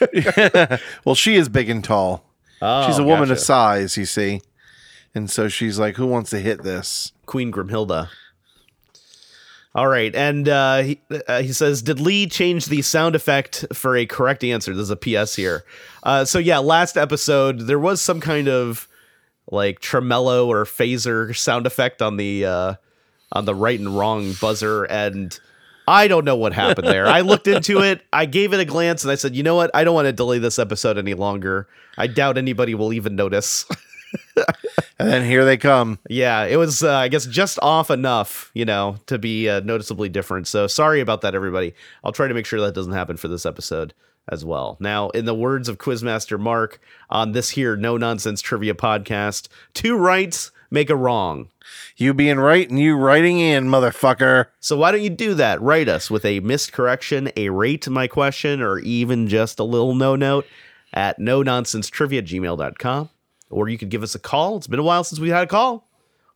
[1.04, 2.24] well, she is big and tall.
[2.62, 3.32] Oh, she's a woman gotcha.
[3.32, 4.42] of size, you see.
[5.14, 7.12] And so she's like, who wants to hit this?
[7.26, 8.08] Queen Grimhilda.
[9.72, 13.96] All right, and uh, he, uh, he says, "Did Lee change the sound effect for
[13.96, 15.64] a correct answer?" There's a PS here.
[16.02, 18.88] Uh, so yeah, last episode there was some kind of
[19.48, 22.74] like tremolo or phaser sound effect on the uh,
[23.30, 25.38] on the right and wrong buzzer, and
[25.86, 27.06] I don't know what happened there.
[27.06, 29.70] I looked into it, I gave it a glance, and I said, "You know what?
[29.72, 31.68] I don't want to delay this episode any longer.
[31.96, 33.66] I doubt anybody will even notice."
[34.98, 35.98] And then here they come.
[36.10, 40.10] Yeah, it was, uh, I guess, just off enough, you know, to be uh, noticeably
[40.10, 40.46] different.
[40.46, 41.74] So sorry about that, everybody.
[42.04, 43.94] I'll try to make sure that doesn't happen for this episode
[44.28, 44.76] as well.
[44.78, 49.96] Now, in the words of Quizmaster Marc on this here no nonsense trivia podcast, two
[49.96, 51.48] rights make a wrong.
[51.96, 54.46] You being right and you writing in, motherfucker.
[54.60, 55.62] So why don't you do that?
[55.62, 59.94] Write us with a missed correction, a rate my question, or even just a little
[59.94, 60.46] no note
[60.92, 63.08] at no nonsense trivia gmail.com.
[63.50, 64.56] Or you could give us a call.
[64.56, 65.88] It's been a while since we had a call.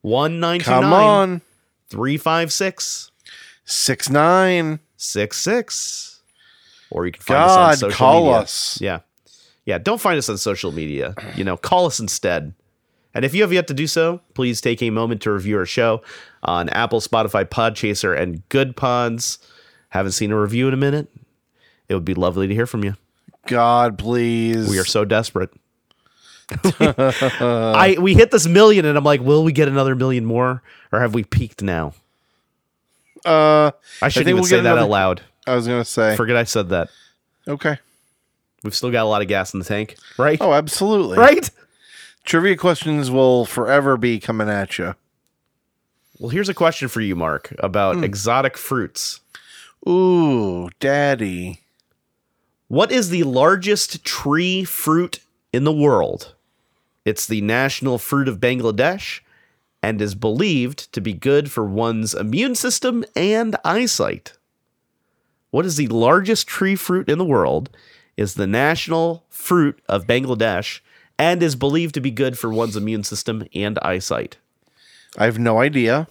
[0.02, 1.40] One nine two Come nine on.
[1.88, 3.10] three five six
[3.64, 4.80] Six nine.
[4.96, 6.20] six six.
[6.90, 8.36] Or you can find us on social call media.
[8.38, 8.78] us.
[8.80, 8.98] Yeah.
[9.64, 9.78] Yeah.
[9.78, 11.14] Don't find us on social media.
[11.36, 12.52] You know, call us instead.
[13.14, 15.64] And if you have yet to do so, please take a moment to review our
[15.66, 16.02] show
[16.42, 19.38] on Apple, Spotify, Podchaser, and Good Pods.
[19.90, 21.08] Haven't seen a review in a minute.
[21.88, 22.96] It would be lovely to hear from you.
[23.46, 24.68] God, please.
[24.68, 25.50] We are so desperate.
[26.70, 30.62] I we hit this million and I'm like, will we get another million more?
[30.92, 31.94] Or have we peaked now?
[33.24, 33.70] Uh,
[34.02, 35.22] I shouldn't think even we'll say that another- out loud.
[35.46, 36.16] I was gonna say.
[36.16, 36.88] Forget I said that.
[37.48, 37.78] okay.
[38.62, 40.38] We've still got a lot of gas in the tank, right?
[40.40, 41.18] Oh, absolutely.
[41.18, 41.50] Right?
[42.24, 44.94] Trivia questions will forever be coming at you.
[46.18, 48.04] Well, here's a question for you, Marc, about Hmm.
[48.04, 49.20] exotic fruits.
[49.86, 51.60] Ooh, daddy.
[52.68, 55.18] What is the largest tree fruit
[55.52, 56.33] in the world?
[57.04, 59.20] It's the national fruit of Bangladesh
[59.82, 64.32] and is believed to be good for one's immune system and eyesight.
[65.50, 67.70] What is the largest tree fruit in the world?
[68.16, 70.80] Is the national fruit of Bangladesh
[71.18, 74.36] and is believed to be good for one's immune system and eyesight.
[75.16, 76.08] I have no idea.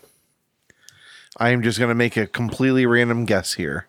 [1.38, 3.88] I am just going to make a completely random guess here.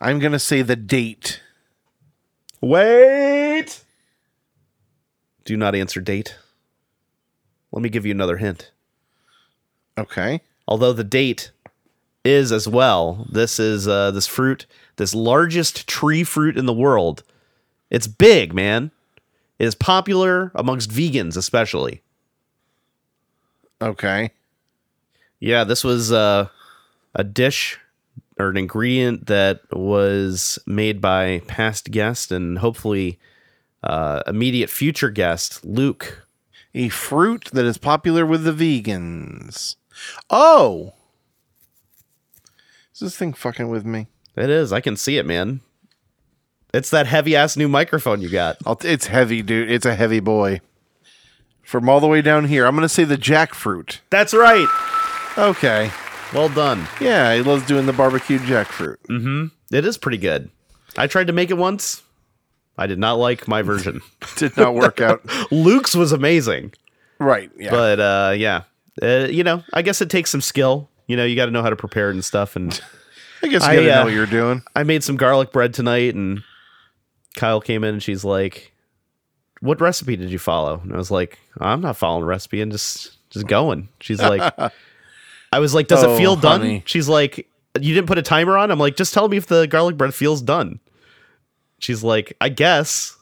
[0.00, 1.40] I'm going to say the date.
[2.60, 3.37] Wait.
[5.48, 6.36] Do not answer date.
[7.72, 8.70] Let me give you another hint.
[9.96, 10.42] Okay.
[10.66, 11.52] Although the date
[12.22, 13.26] is as well.
[13.32, 17.22] This is uh, this fruit, this largest tree fruit in the world.
[17.88, 18.90] It's big, man.
[19.58, 22.02] It is popular amongst vegans, especially.
[23.80, 24.32] Okay.
[25.40, 26.48] Yeah, this was uh,
[27.14, 27.78] a dish
[28.38, 33.18] or an ingredient that was made by past guest and hopefully
[33.82, 36.26] uh, immediate future guest Luke.
[36.74, 39.76] A fruit that is popular with the vegans.
[40.30, 40.92] Oh.
[42.92, 44.06] Is this thing fucking with me?
[44.36, 44.72] It is.
[44.72, 45.60] I can see it, man.
[46.74, 48.58] It's that heavy ass new microphone you got.
[48.80, 49.70] T- it's heavy, dude.
[49.70, 50.60] It's a heavy boy.
[51.62, 54.00] From all the way down here, I'm going to say the jackfruit.
[54.10, 54.68] That's right.
[55.38, 55.90] Okay.
[56.34, 56.86] Well done.
[57.00, 59.50] Yeah, he loves doing the barbecue jackfruit.
[59.72, 60.50] It is pretty good.
[60.96, 62.02] I tried to make it once.
[62.78, 64.00] I did not like my version.
[64.36, 65.20] Did not work out.
[65.52, 66.72] Luke's was amazing,
[67.18, 67.50] right.
[67.58, 67.70] Yeah.
[67.70, 68.62] but uh, yeah,
[69.02, 70.88] uh, you know, I guess it takes some skill.
[71.08, 72.54] You know, you got to know how to prepare it and stuff.
[72.54, 72.72] And
[73.42, 74.62] I guess you got to uh, know what you're doing.
[74.76, 76.44] I made some garlic bread tonight, and
[77.36, 78.72] Kyle came in and she's like,
[79.60, 82.70] "What recipe did you follow?" And I was like, "I'm not following a recipe and
[82.70, 84.40] just just going." She's like,
[85.52, 87.48] "I was like, does Oh, it feel done?" She's like,
[87.80, 90.14] "You didn't put a timer on." I'm like, "Just tell me if the garlic bread
[90.14, 90.78] feels done."
[91.78, 93.16] She's like, "I guess."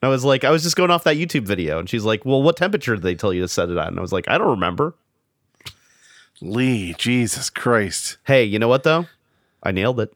[0.00, 2.42] I was like, I was just going off that YouTube video, and she's like, "Well,
[2.42, 4.38] what temperature did they tell you to set it at?" And I was like, "I
[4.38, 4.94] don't remember."
[6.40, 8.16] Lee, Jesus Christ.
[8.24, 9.06] Hey, you know what though?
[9.62, 10.12] I nailed it.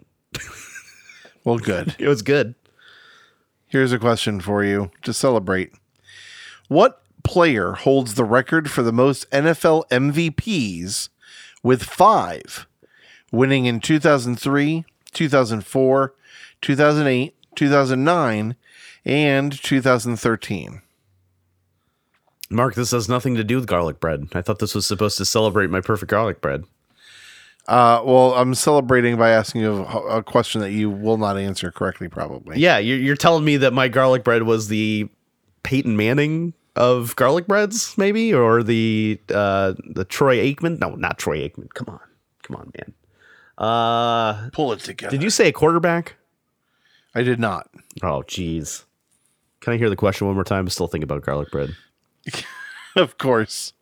[1.44, 1.96] Well, good.
[1.98, 2.54] It was good.
[3.66, 5.72] Here's a question for you to celebrate.
[6.68, 11.08] What player holds the record for the most NFL MVPs
[11.62, 12.66] with five,
[13.30, 16.14] winning in 2003, 2004,
[16.60, 18.56] 2008, 2009,
[19.04, 20.82] and 2013?
[22.50, 24.28] Mark, this has nothing to do with garlic bread.
[24.34, 26.64] I thought this was supposed to celebrate my perfect garlic bread.
[27.68, 31.70] Uh, well, I'm celebrating by asking you a, a question that you will not answer
[31.70, 32.58] correctly, probably.
[32.58, 35.08] Yeah, you're, you're telling me that my garlic bread was the
[35.62, 40.80] Peyton Manning of garlic breads, maybe, or the uh, the Troy Aikman?
[40.80, 41.72] No, not Troy Aikman.
[41.72, 42.00] Come on,
[42.42, 42.94] come on, man.
[43.56, 45.10] Uh, Pull it together.
[45.10, 46.16] did you say a quarterback?
[47.14, 47.68] I did not.
[48.02, 48.84] Oh, jeez.
[49.60, 50.60] Can I hear the question one more time?
[50.60, 51.76] I'm still thinking about garlic bread.
[52.96, 53.72] of course.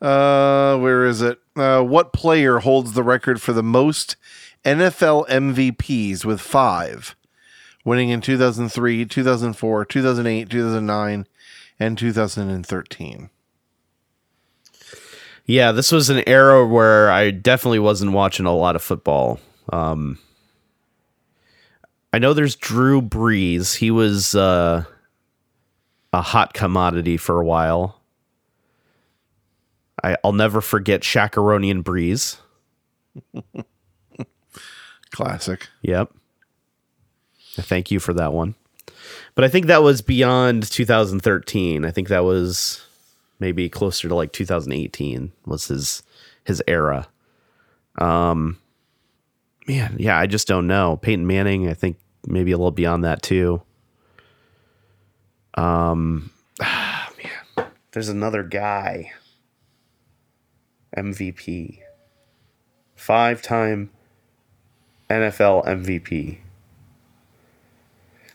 [0.00, 1.38] Uh, where is it?
[1.56, 4.16] Uh, what player holds the record for the most
[4.64, 7.16] NFL MVPs with five,
[7.84, 11.26] winning in 2003, 2004, 2008, 2009,
[11.80, 13.30] and 2013?
[15.46, 19.40] Yeah, this was an era where I definitely wasn't watching a lot of football.
[19.72, 20.18] Um,
[22.12, 23.76] I know there's Drew Brees.
[23.76, 24.84] He was uh,
[26.12, 28.00] a hot commodity for a while.
[30.02, 32.38] I, I'll never forget Shakaronian Breeze.
[35.10, 35.68] Classic.
[35.82, 36.12] Yep.
[37.54, 38.54] Thank you for that one.
[39.34, 41.84] But I think that was beyond 2013.
[41.84, 42.84] I think that was
[43.40, 46.02] maybe closer to like 2018 was his
[46.44, 47.08] his era.
[48.00, 48.58] Um
[49.68, 50.96] man, yeah, I just don't know.
[50.96, 53.62] Peyton Manning, I think maybe a little beyond that too.
[55.54, 59.12] Um man, there's another guy.
[60.96, 61.80] MVP.
[62.96, 63.90] Five-time
[65.10, 66.38] NFL MVP.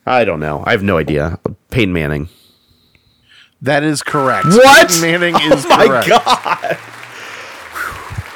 [0.06, 0.64] I don't know.
[0.66, 1.40] I have no idea.
[1.72, 2.30] Peyton Manning.
[3.62, 4.46] That is correct.
[4.48, 4.88] What?
[4.90, 6.10] Peyton Manning Oh is my correct.
[6.10, 6.78] god!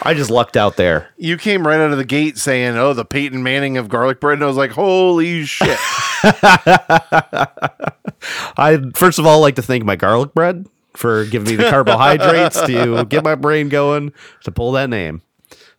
[0.08, 1.10] I just lucked out there.
[1.18, 4.36] You came right out of the gate saying, "Oh, the Peyton Manning of garlic bread,"
[4.36, 5.78] and I was like, "Holy shit!"
[8.58, 12.62] I first of all like to thank my garlic bread for giving me the carbohydrates
[12.68, 14.14] to get my brain going
[14.45, 15.24] to pull that name.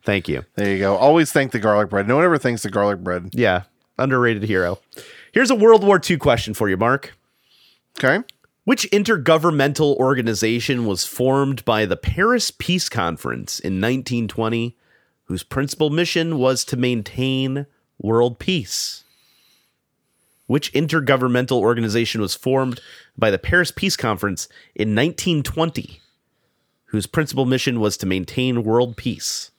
[0.03, 0.45] Thank you.
[0.53, 0.95] there you go.
[0.95, 2.07] Always thank the garlic bread.
[2.07, 3.31] No one ever thanks the garlic bread.
[3.33, 3.63] Yeah,
[3.97, 4.77] underrated hero.
[5.31, 7.15] Here's a World War II question for you, Mark.
[7.97, 8.23] Okay.
[8.65, 14.77] Which intergovernmental organization was formed by the Paris Peace Conference in 1920,
[15.25, 17.65] whose principal mission was to maintain
[17.97, 19.03] world peace?
[20.47, 22.81] Which intergovernmental organization was formed
[23.17, 26.01] by the Paris Peace Conference in 1920,
[26.85, 29.51] whose principal mission was to maintain world peace?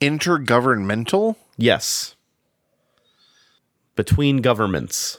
[0.00, 1.36] Intergovernmental.
[1.56, 2.14] Yes.
[3.94, 5.18] Between governments.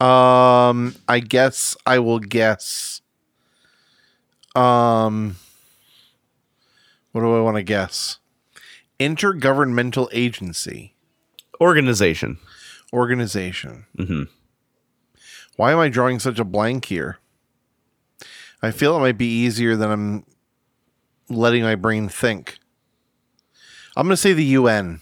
[0.00, 3.00] Um, I guess I will guess.
[4.54, 5.36] Um,
[7.12, 8.18] what do I want to guess?
[9.00, 10.94] Intergovernmental agency,
[11.60, 12.38] Organization.
[12.92, 13.86] organization.
[13.96, 14.22] hmm
[15.56, 17.18] Why am I drawing such a blank here?
[18.62, 20.24] I feel it might be easier than I'm
[21.28, 22.58] letting my brain think.
[23.96, 25.00] I'm going to say the UN.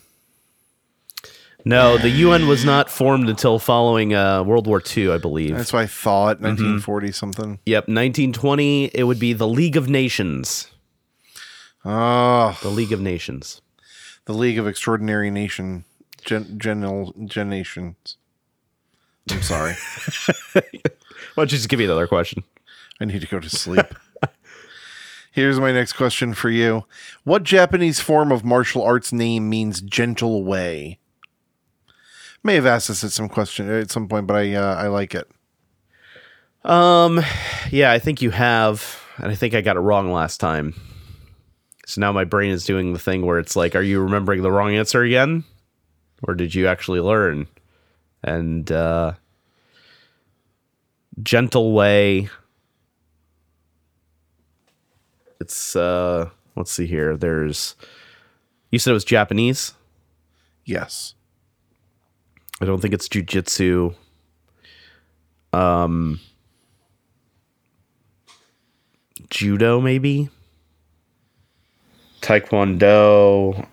[1.64, 5.56] No, the UN was not formed until following uh, World War II, I believe.
[5.56, 6.40] That's what I thought.
[6.40, 7.58] 1940 something.
[7.64, 10.70] Yep, 1920, it would be the League of Nations.
[11.84, 13.60] Oh, The League of Nations.
[14.26, 15.84] the League of Extraordinary Nation
[16.24, 18.16] Gen General Gen Nations.
[19.30, 19.74] I'm sorry.
[20.52, 20.62] Why
[21.36, 22.44] don't you just give me another question?
[23.00, 23.86] I need to go to sleep.
[25.32, 26.84] Here's my next question for you.
[27.24, 30.98] What Japanese form of martial arts name means gentle way?
[32.44, 35.14] May have asked this at some question at some point, but I uh, I like
[35.14, 35.26] it.
[36.62, 37.22] Um,
[37.70, 40.74] yeah, I think you have, and I think I got it wrong last time.
[41.86, 44.52] So now my brain is doing the thing where it's like, are you remembering the
[44.52, 45.44] wrong answer again,
[46.22, 47.46] or did you actually learn?
[48.22, 49.14] And uh,
[51.22, 52.28] gentle way.
[55.40, 57.16] It's uh, let's see here.
[57.16, 57.74] There's,
[58.70, 59.74] you said it was Japanese.
[60.64, 61.14] Yes.
[62.60, 63.94] I don't think it's jujitsu.
[65.52, 66.20] Um,
[69.30, 70.30] judo maybe.
[72.20, 73.66] Taekwondo.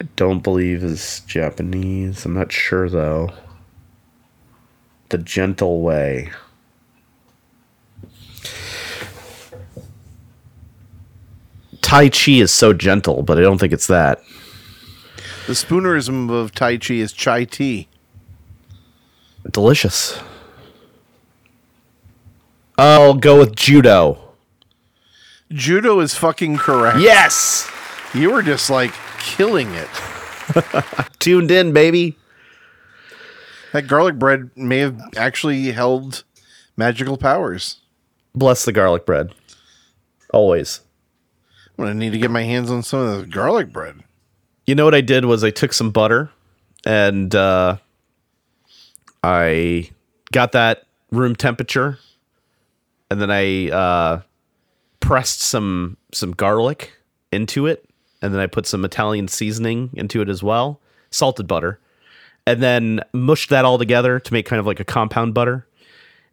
[0.00, 2.24] I don't believe is Japanese.
[2.24, 3.30] I'm not sure though.
[5.10, 6.30] The gentle way.
[11.80, 14.20] Tai Chi is so gentle, but I don't think it's that.
[15.46, 17.88] The spoonerism of Tai Chi is chai tea.
[19.50, 20.18] Delicious.
[22.78, 24.18] I'll go with judo.
[25.52, 26.98] Judo is fucking correct.
[26.98, 27.70] Yes.
[28.14, 29.88] You were just like killing it.
[31.18, 32.16] Tuned in, baby.
[33.72, 36.24] That garlic bread may have actually held
[36.76, 37.80] magical powers.
[38.34, 39.34] Bless the garlic bread.
[40.32, 40.80] Always.
[41.76, 44.03] I'm gonna need to get my hands on some of the garlic bread.
[44.66, 46.30] You know what I did was I took some butter
[46.86, 47.76] and uh,
[49.22, 49.90] I
[50.32, 51.98] got that room temperature,
[53.10, 54.20] and then I uh,
[55.00, 56.92] pressed some some garlic
[57.32, 57.88] into it,
[58.20, 61.78] and then I put some Italian seasoning into it as well, salted butter,
[62.46, 65.66] and then mushed that all together to make kind of like a compound butter,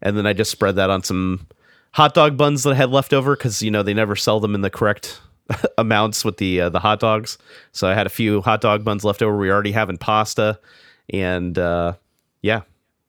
[0.02, 1.48] and then I just spread that on some
[1.94, 4.56] hot dog buns that I had left over because you know they never sell them
[4.56, 5.22] in the correct
[5.78, 7.38] amounts with the uh, the hot dogs.
[7.72, 9.38] So I had a few hot dog buns left over.
[9.38, 10.60] We already having pasta,
[11.10, 11.93] and uh,
[12.41, 12.62] yeah,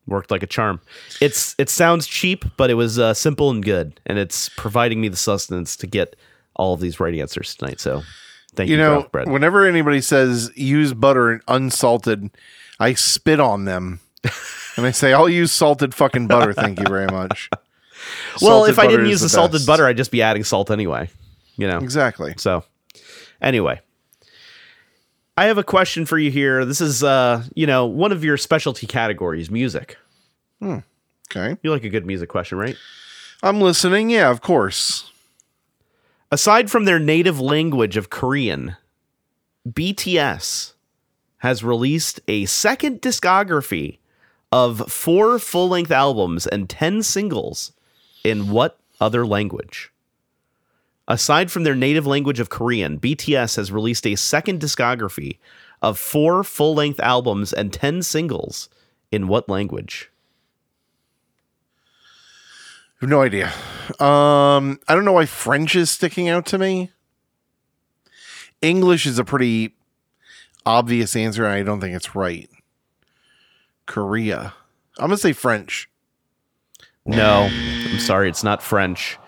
[0.06, 0.80] worked like a charm.
[1.20, 5.08] It's it sounds cheap, but it was uh, simple and good, and it's providing me
[5.08, 6.16] the sustenance to get
[6.56, 7.80] all of these right answers tonight.
[7.80, 8.02] So
[8.54, 12.30] thank you, You know, whenever anybody says use butter and unsalted,
[12.78, 14.00] I spit on them.
[14.76, 16.52] and I say, I'll use salted fucking butter.
[16.52, 17.50] Thank you very much.
[18.40, 20.70] well, Salted if I didn't use the, the salted butter, I'd just be adding salt
[20.70, 21.10] anyway.
[21.62, 22.34] You know, Exactly.
[22.38, 22.64] So,
[23.40, 23.80] anyway,
[25.36, 26.64] I have a question for you here.
[26.64, 29.96] This is, uh, you know, one of your specialty categories, music.
[31.30, 31.56] Okay.
[31.62, 32.76] You like a good music question, right?
[33.44, 34.10] I'm listening.
[34.10, 35.12] Yeah, of course.
[36.32, 38.76] Aside from their native language of Korean,
[39.68, 40.72] BTS
[41.38, 43.98] has released a second discography
[44.50, 47.70] of four full length albums and 10 singles
[48.24, 49.91] in what other language?
[51.08, 55.38] Aside from their native language of Korean, BTS has released a second discography
[55.80, 58.68] of four full length albums and 10 singles
[59.10, 60.10] in what language?
[63.00, 63.46] I have no idea.
[63.98, 66.90] Um, I don't know why French is sticking out to me.
[68.60, 69.74] English is a pretty
[70.64, 72.48] obvious answer, and I don't think it's right.
[73.86, 74.54] Korea.
[74.98, 75.90] I'm gonna say French.
[77.04, 79.18] No, I'm sorry, it's not French.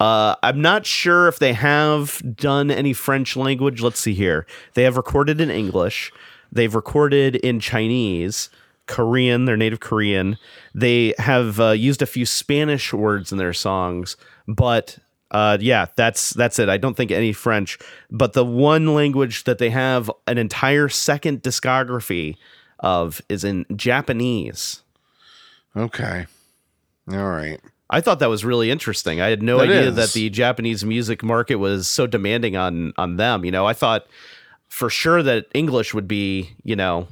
[0.00, 3.80] Uh, I'm not sure if they have done any French language.
[3.80, 4.46] Let's see here.
[4.74, 6.12] They have recorded in English.
[6.50, 8.50] They've recorded in Chinese,
[8.86, 10.36] Korean, their native Korean.
[10.74, 14.16] They have uh, used a few Spanish words in their songs,
[14.46, 14.98] but
[15.30, 16.68] uh, yeah, that's that's it.
[16.68, 17.78] I don't think any French.
[18.10, 22.36] But the one language that they have an entire second discography
[22.78, 24.82] of is in Japanese.
[25.76, 26.26] Okay.
[27.10, 27.60] All right.
[27.90, 29.20] I thought that was really interesting.
[29.20, 29.96] I had no That idea is.
[29.96, 33.44] that the Japanese music market was so demanding on on them.
[33.44, 34.06] You know, I thought
[34.68, 37.08] for sure that English would be, you know,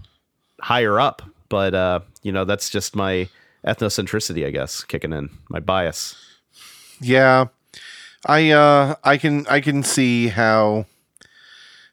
[0.60, 3.28] higher up, but uh, you know that's just my
[3.66, 6.16] ethnocentricity, I guess, kicking in my bias.
[7.00, 7.46] Yeah.
[8.24, 10.86] I uh I can I can see how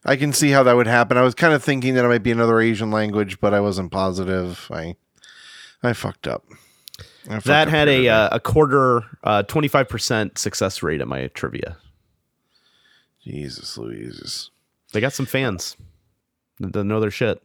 [0.06, 1.18] I can see how that would happen.
[1.18, 3.92] I was kind of thinking that it might be another Asian language, but I wasn't
[3.92, 4.68] positive.
[4.72, 4.96] I
[5.84, 6.46] I fucked up.
[7.46, 9.04] That had a uh, a quarter,
[9.48, 11.78] twenty five percent success rate at my trivia.
[13.24, 14.50] Jesus Louise.
[14.92, 15.78] They got some fans
[16.60, 17.42] that know their shit.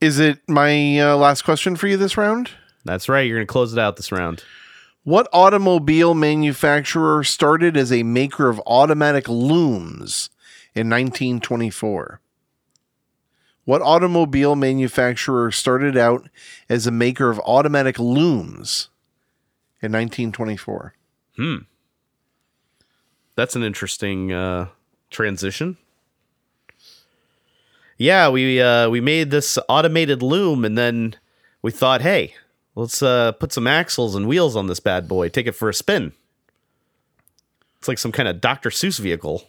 [0.00, 2.50] Is it my uh, last question for you this round?
[2.84, 3.26] That's right.
[3.26, 4.44] You're gonna close it out this round.
[5.04, 10.30] What automobile manufacturer started as a maker of automatic looms
[10.74, 12.20] in 1924?
[13.64, 16.28] What automobile manufacturer started out
[16.68, 18.88] as a maker of automatic looms
[19.80, 20.94] in 1924?
[21.36, 21.56] Hmm.
[23.36, 24.68] That's an interesting uh,
[25.10, 25.76] transition.
[27.96, 31.16] Yeah, we uh, we made this automated loom, and then
[31.62, 32.34] we thought, hey,
[32.74, 35.28] let's uh, put some axles and wheels on this bad boy.
[35.28, 36.12] Take it for a spin.
[37.78, 38.70] It's like some kind of Dr.
[38.70, 39.44] Seuss vehicle.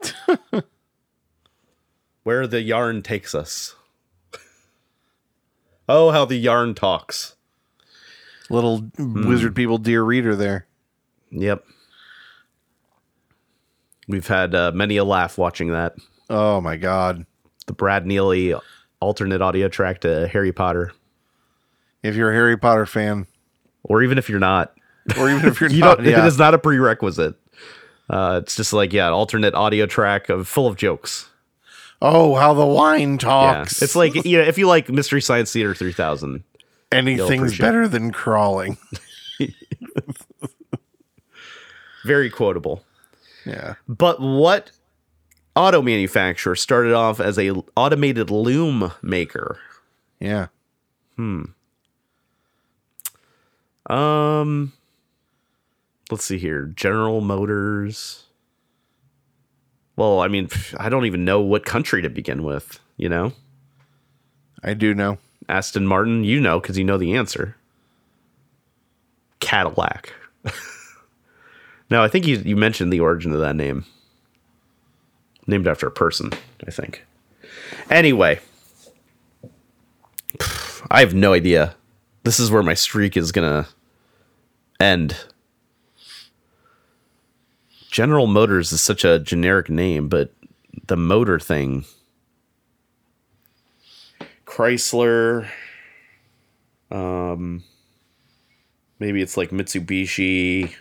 [2.28, 3.74] Where the yarn takes us.
[5.88, 7.36] Oh, how the yarn talks.
[8.50, 10.66] Little wizard people, dear reader, there.
[11.30, 11.64] Yep.
[14.08, 15.96] We've had uh, many a laugh watching that.
[16.28, 17.24] Oh my God.
[17.66, 18.54] The Brad Neely
[19.00, 20.92] alternate audio track to Harry Potter.
[22.02, 23.26] If you're a Harry Potter fan,
[23.84, 24.74] Or even if you're not,
[25.18, 26.22] or even if you're you not, yeah.
[26.22, 27.36] it is not a prerequisite.
[28.10, 31.27] Uh, it's just like, yeah, alternate audio track of full of jokes.
[32.02, 33.16] Oh, how the wine Yeah.
[33.18, 33.82] talks.
[33.82, 36.44] It's like, you know, if you like Mystery Science Theater 3000,
[36.92, 38.78] anything's better than crawling.
[42.04, 42.84] very quotable.
[43.44, 43.74] Yeah.
[43.88, 44.70] But what
[45.56, 49.58] auto manufacturer started off as a automated loom maker?
[50.20, 50.48] Yeah.
[51.16, 51.44] Hmm.
[53.90, 54.72] Um,
[56.10, 56.66] let's see here.
[56.66, 58.24] General Motors.
[59.98, 62.78] Well, I mean, I don't even know what country to begin with.
[62.98, 63.32] You know,
[64.62, 65.18] I do know.
[65.48, 66.22] Aston Martin.
[66.22, 67.56] You know because you know the answer.
[69.40, 70.14] Cadillac.
[71.90, 73.86] no, I think you you mentioned the origin of that name.
[75.48, 76.30] Named after a person,
[76.64, 77.04] I think.
[77.90, 78.38] Anyway,
[80.92, 81.74] I have no idea.
[82.22, 83.66] This is where my streak is gonna
[84.78, 85.16] end.
[87.90, 90.32] General Motors is such a generic name, but
[90.86, 91.84] the motor thing.
[94.46, 95.48] Chrysler.
[96.90, 97.64] Um,
[98.98, 100.74] maybe it's like Mitsubishi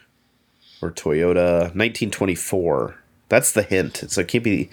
[0.82, 1.74] or Toyota.
[1.76, 2.96] 1924.
[3.30, 4.04] That's the hint.
[4.08, 4.70] So it can't be.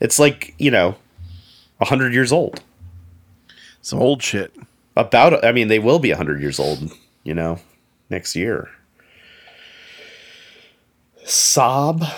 [0.00, 0.96] It's like you know,
[1.80, 2.62] hundred years old.
[3.80, 4.52] Some old shit.
[4.96, 5.44] About.
[5.44, 6.92] I mean, they will be hundred years old.
[7.22, 7.60] You know,
[8.10, 8.70] next year.
[11.28, 12.10] Saab.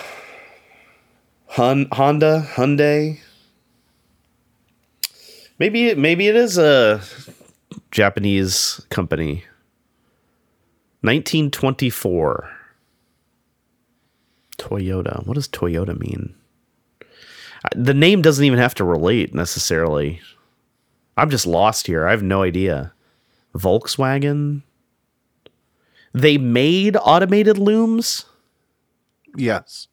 [1.47, 2.47] Hun- Honda.
[2.55, 3.19] Hyundai.
[5.59, 5.97] Maybe it.
[5.97, 7.01] Maybe it is a
[7.91, 9.43] Japanese company.
[11.01, 12.49] 1924.
[14.57, 15.25] Toyota.
[15.27, 16.33] What does Toyota mean?
[17.01, 20.21] Uh, The name doesn't even have to relate necessarily.
[21.17, 22.07] I'm just lost here.
[22.07, 22.93] I have no idea.
[23.53, 24.61] Volkswagen.
[26.13, 28.25] They made automated looms.
[29.35, 29.87] Yes.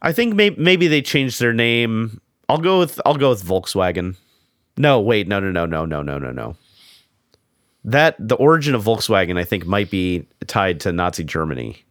[0.00, 2.20] I think may- maybe they changed their name.
[2.48, 4.16] I'll go with I'll go with Volkswagen.
[4.76, 6.56] No, wait, no, no, no, no, no, no, no, no.
[7.84, 11.84] That the origin of Volkswagen, I think, might be tied to Nazi Germany.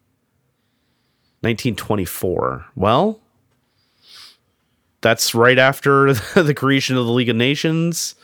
[1.42, 2.66] 1924.
[2.76, 3.20] Well,
[5.02, 8.16] that's right after the creation of the League of Nations,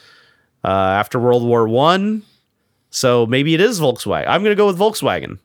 [0.63, 2.23] uh, after World War One.
[2.89, 4.27] So maybe it is Volkswagen.
[4.27, 5.39] I'm going to go with Volkswagen.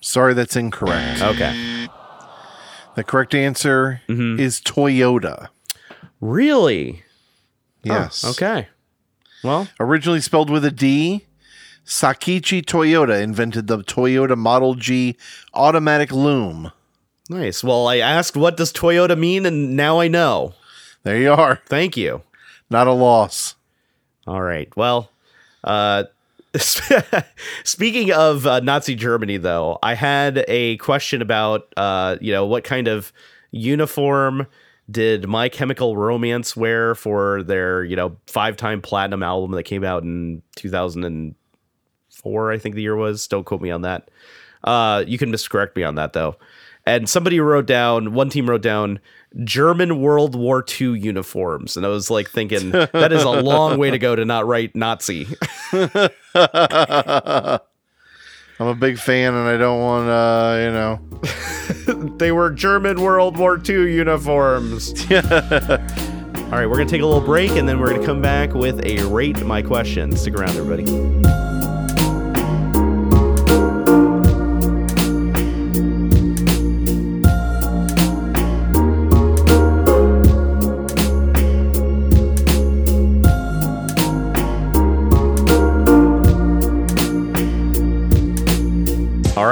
[0.00, 1.22] Sorry, that's incorrect.
[1.22, 1.86] Okay.
[2.96, 4.40] The correct answer Mm-hmm.
[4.40, 5.48] is Toyota.
[6.20, 7.02] Really?
[7.82, 8.24] Yes.
[8.24, 8.68] Okay.
[9.42, 11.26] Well, Originally spelled with a D,
[11.86, 15.16] Sakichi Toyota invented the Toyota Model G
[15.54, 16.72] automatic loom.
[17.30, 17.64] Nice.
[17.64, 20.54] Well, I asked what does Toyota mean, and now I know.
[21.04, 21.62] There you are.
[21.66, 22.22] Thank you.
[22.68, 23.54] Not a loss.
[24.26, 24.68] All right.
[24.76, 25.10] Well,
[25.64, 26.04] uh,
[27.64, 32.64] speaking of uh, Nazi Germany, though, I had a question about, uh, you know, what
[32.64, 33.12] kind of
[33.52, 34.46] uniform
[34.90, 40.02] did My Chemical Romance wear for their, you know, five-time platinum album that came out
[40.02, 43.28] in 2004, I think the year was.
[43.28, 44.10] Don't quote me on that.
[44.64, 46.36] Uh, you can miscorrect me on that though.
[46.86, 48.98] and somebody wrote down one team wrote down
[49.44, 53.90] German World War II uniforms, and I was like thinking that is a long way
[53.90, 55.28] to go to not write Nazi.
[58.60, 62.16] I'm a big fan, and I don't want uh, you know.
[62.18, 64.92] they were German World War II uniforms.
[65.10, 65.18] All
[66.56, 69.02] right, we're gonna take a little break, and then we're gonna come back with a
[69.06, 70.16] rate my question.
[70.16, 71.29] Stick around, everybody.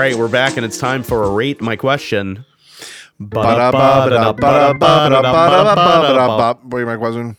[0.09, 2.47] Right, we're back, and it's time for a rate my question.
[6.65, 7.37] Wait, my question.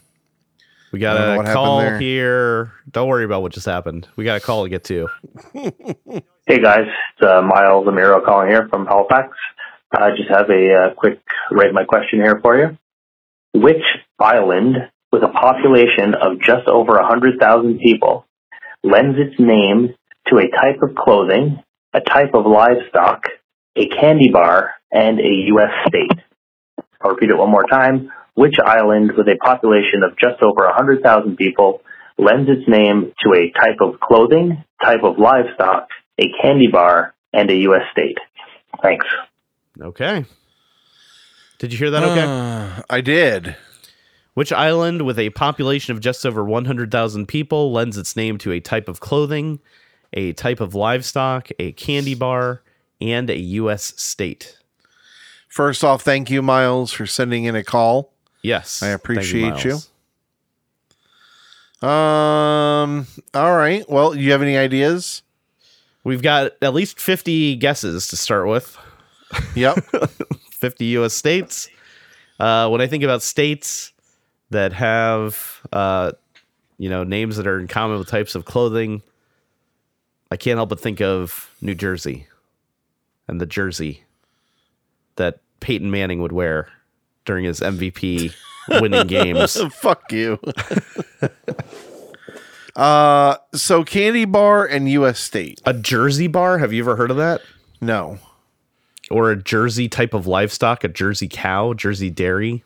[0.91, 2.73] We got I don't know a call here.
[2.91, 4.07] Don't worry about what just happened.
[4.15, 5.07] We got a call to get to.
[5.53, 9.37] Hey guys, it's uh, Miles Amiro calling here from Halifax.
[9.91, 11.19] I just have a uh, quick
[11.51, 12.77] rate my question here for you.
[13.53, 13.83] Which
[14.19, 14.77] island
[15.11, 18.25] with a population of just over 100,000 people
[18.83, 19.95] lends its name
[20.27, 21.63] to a type of clothing,
[21.93, 23.23] a type of livestock,
[23.75, 25.71] a candy bar, and a U.S.
[25.87, 26.11] state?
[27.01, 28.11] I'll repeat it one more time.
[28.35, 31.81] Which island with a population of just over 100,000 people
[32.17, 35.87] lends its name to a type of clothing, type of livestock,
[36.17, 37.81] a candy bar, and a U.S.
[37.91, 38.17] state.
[38.81, 39.05] Thanks.
[39.81, 40.25] Okay.
[41.57, 42.03] Did you hear that?
[42.03, 42.23] Okay.
[42.23, 43.55] Uh, I did.
[44.33, 48.59] Which island with a population of just over 100,000 people lends its name to a
[48.61, 49.59] type of clothing,
[50.13, 52.61] a type of livestock, a candy bar,
[53.01, 53.93] and a U.S.
[53.97, 54.57] state?
[55.47, 58.13] First off, thank you, Miles, for sending in a call.
[58.41, 58.83] Yes.
[58.83, 59.71] I appreciate you.
[59.71, 59.89] Miles.
[61.81, 63.07] Um.
[63.33, 63.89] All right.
[63.89, 65.23] Well, you have any ideas?
[66.03, 68.77] We've got at least 50 guesses to start with.
[69.55, 69.79] Yep.
[70.51, 71.13] 50 U.S.
[71.13, 71.69] states.
[72.39, 73.91] Uh, when I think about states
[74.49, 76.13] that have, uh,
[76.77, 79.01] you know, names that are in common with types of clothing,
[80.31, 82.27] I can't help but think of New Jersey
[83.27, 84.03] and the jersey
[85.15, 86.69] that Peyton Manning would wear
[87.25, 88.33] during his MVP
[88.69, 89.59] winning games.
[89.73, 90.39] Fuck you.
[92.75, 93.37] uh.
[93.53, 95.19] So, candy bar and U.S.
[95.19, 95.61] state.
[95.65, 96.59] A Jersey bar?
[96.59, 97.41] Have you ever heard of that?
[97.81, 98.19] No.
[99.11, 102.63] Or a Jersey type of livestock, a Jersey cow, Jersey dairy?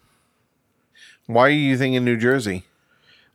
[1.26, 2.64] Why are you thinking New Jersey?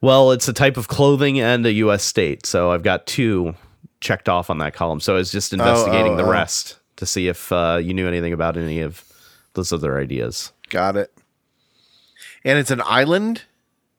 [0.01, 2.05] Well, it's a type of clothing and a U.S.
[2.05, 2.45] state.
[2.47, 3.55] So I've got two
[4.01, 5.01] checked off on that column.
[5.01, 6.31] So I was just investigating oh, the oh.
[6.31, 9.05] rest to see if uh, you knew anything about any of
[9.55, 10.53] those other ideas.
[10.69, 11.13] Got it.
[12.45, 13.43] And it's an island.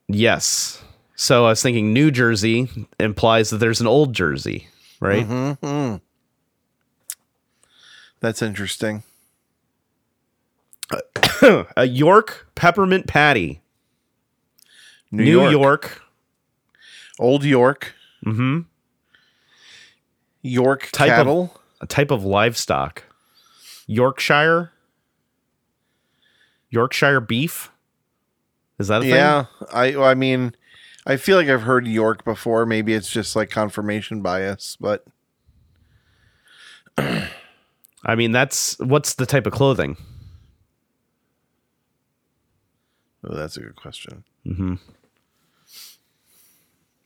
[0.07, 0.81] Yes.
[1.15, 2.69] So I was thinking New Jersey
[2.99, 4.67] implies that there's an old Jersey,
[5.01, 5.27] right?
[5.27, 5.95] Mm-hmm.
[8.21, 9.03] That's interesting.
[11.77, 13.61] A York peppermint patty.
[15.11, 15.51] New, New York.
[15.51, 16.01] York.
[17.19, 17.93] Old York.
[18.25, 18.61] Mm-hmm.
[20.41, 21.61] York Type of- cattle.
[21.81, 23.03] A type of livestock.
[23.87, 24.71] Yorkshire.
[26.69, 27.71] Yorkshire beef.
[28.79, 29.11] Is that a thing?
[29.11, 29.45] yeah.
[29.73, 29.95] I.
[29.95, 30.53] I mean,
[31.05, 32.65] I feel like I've heard York before.
[32.65, 35.05] Maybe it's just like confirmation bias, but
[36.97, 39.97] I mean, that's what's the type of clothing?
[43.23, 44.23] oh, that's a good question.
[44.45, 44.75] Mm-hmm.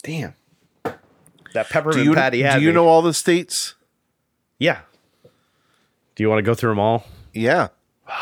[0.04, 0.34] Damn.
[1.54, 2.74] That peppermint Do you, patty had do you me.
[2.76, 3.76] know all the states?
[4.60, 4.80] Yeah.
[6.16, 7.06] Do you want to go through them all?
[7.34, 7.70] Yeah.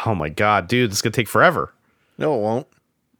[0.05, 1.73] Oh my god, dude, this is gonna take forever.
[2.17, 2.67] No, it won't.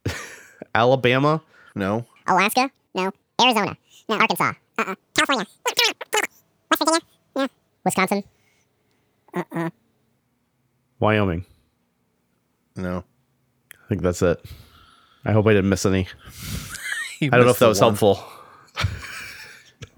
[0.75, 1.41] Alabama,
[1.75, 2.05] No.
[2.27, 2.69] Alaska?
[2.95, 3.11] No.
[3.41, 3.75] Arizona?
[4.07, 4.15] No.
[4.17, 4.53] Arkansas?
[4.77, 4.95] Uh-uh.
[5.15, 5.45] California?
[5.65, 6.99] West Virginia?
[7.35, 7.47] No.
[7.83, 8.23] Wisconsin?
[9.33, 9.69] Uh-uh.
[10.99, 11.45] Wyoming.
[12.75, 13.03] No.
[13.73, 14.43] I think that's it.
[15.25, 16.07] I hope I didn't miss any.
[17.21, 17.89] I don't know if that was one.
[17.95, 18.23] helpful.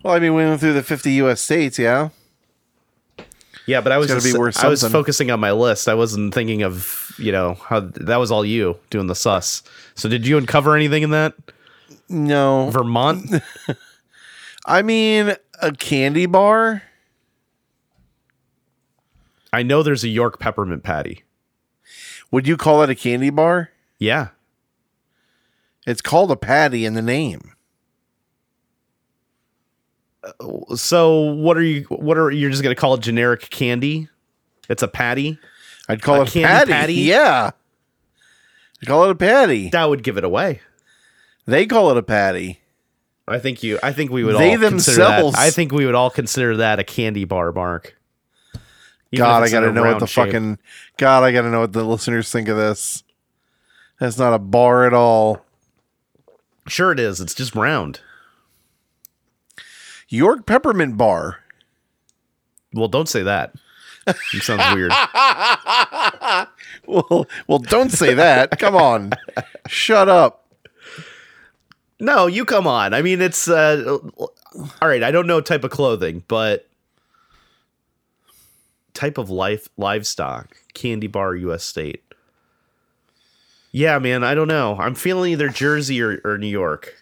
[0.03, 1.41] Well, I mean, we went through the 50 U.S.
[1.41, 2.09] states, yeah.
[3.65, 5.87] Yeah, but I was just, I was focusing on my list.
[5.87, 9.63] I wasn't thinking of you know how that was all you doing the sus.
[9.95, 11.33] So did you uncover anything in that
[12.09, 12.69] No.
[12.71, 13.41] Vermont?
[14.65, 16.83] I mean, a candy bar.
[19.53, 21.23] I know there's a York peppermint patty.
[22.31, 23.69] Would you call it a candy bar?
[23.99, 24.29] Yeah,
[25.87, 27.51] It's called a patty in the name.
[30.23, 31.83] Uh, so what are you?
[31.89, 34.07] What are you're just gonna call it generic candy?
[34.69, 35.37] It's a patty.
[35.89, 36.71] I'd call A it patty.
[36.71, 36.93] patty?
[36.95, 37.51] Yeah.
[38.81, 39.69] I'd call it a patty.
[39.69, 40.61] That would give it away.
[41.45, 42.61] They call it a patty.
[43.27, 43.79] I think you.
[43.83, 46.83] I think we would They all themselves- I think we would all consider that a
[46.83, 47.95] candy bar, Mark.
[49.11, 50.25] Even God, I gotta know what the shape.
[50.25, 50.57] fucking
[50.97, 53.03] God, I gotta know what the listeners think of this.
[53.99, 55.45] That's not a bar at all.
[56.67, 57.21] Sure, it is.
[57.21, 57.99] It's just round.
[60.13, 61.39] York Peppermint Bar.
[62.73, 63.55] Well, don't say that.
[64.05, 64.91] It sounds weird.
[66.85, 68.59] Well, well, don't say that.
[68.59, 69.13] Come on,
[69.67, 70.45] shut up.
[71.99, 72.93] No, you come on.
[72.93, 74.29] I mean, it's uh, all
[74.81, 75.01] right.
[75.01, 76.67] I don't know type of clothing, but
[78.93, 80.57] type of life livestock.
[80.73, 81.63] Candy bar, U.S.
[81.63, 82.03] state.
[83.71, 84.23] Yeah, man.
[84.23, 84.75] I don't know.
[84.77, 86.95] I'm feeling either Jersey or, or New York.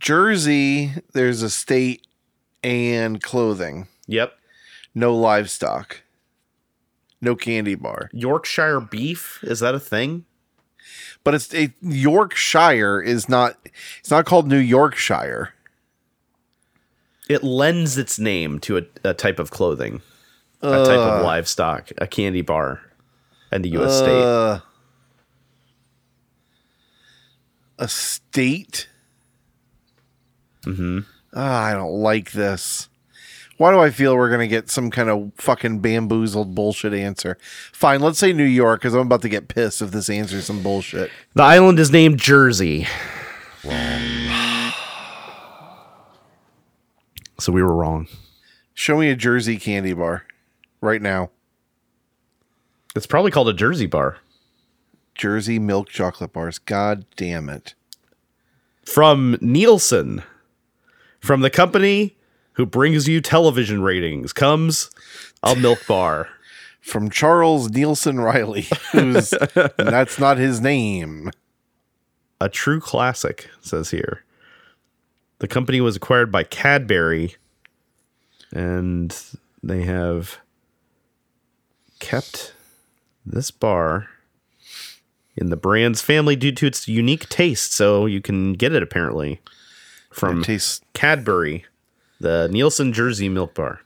[0.00, 2.06] Jersey, there's a state
[2.64, 3.86] and clothing.
[4.06, 4.32] Yep.
[4.94, 6.02] No livestock.
[7.20, 8.10] No candy bar.
[8.12, 10.24] Yorkshire beef is that a thing?
[11.22, 13.58] But it's it, Yorkshire is not.
[13.98, 15.52] It's not called New Yorkshire.
[17.28, 20.00] It lends its name to a, a type of clothing,
[20.62, 22.80] a type of livestock, a candy bar,
[23.52, 23.98] and a U.S.
[23.98, 24.24] state.
[24.24, 24.60] Uh,
[27.78, 28.88] a state.
[30.64, 31.00] Mm-hmm.
[31.34, 32.88] Ah, I don't like this.
[33.56, 37.36] Why do I feel we're gonna get some kind of fucking bamboozled bullshit answer?
[37.72, 40.62] Fine, let's say New York, because I'm about to get pissed if this answers some
[40.62, 41.10] bullshit.
[41.34, 42.86] The island is named Jersey.
[47.38, 48.08] So we were wrong.
[48.72, 50.24] Show me a Jersey candy bar,
[50.80, 51.30] right now.
[52.96, 54.18] It's probably called a Jersey bar.
[55.14, 56.58] Jersey milk chocolate bars.
[56.58, 57.74] God damn it.
[58.86, 60.24] From Neilson.
[61.20, 62.16] From the company
[62.54, 64.90] who brings you television ratings comes
[65.42, 66.28] a milk bar.
[66.80, 69.30] From Charles Nielsen Riley, who's
[69.76, 71.30] that's not his name.
[72.40, 74.24] A true classic, says here.
[75.40, 77.36] The company was acquired by Cadbury,
[78.50, 79.14] and
[79.62, 80.38] they have
[81.98, 82.54] kept
[83.26, 84.08] this bar
[85.36, 87.74] in the brand's family due to its unique taste.
[87.74, 89.40] So you can get it apparently
[90.10, 91.64] from tastes Cadbury,
[92.20, 93.80] the Neilson Jersey Milk Bar.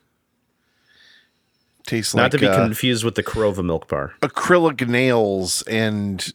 [1.87, 4.15] tastes Not like to be uh, confused with the Korova Milk Bar.
[4.23, 6.33] acrylic nails and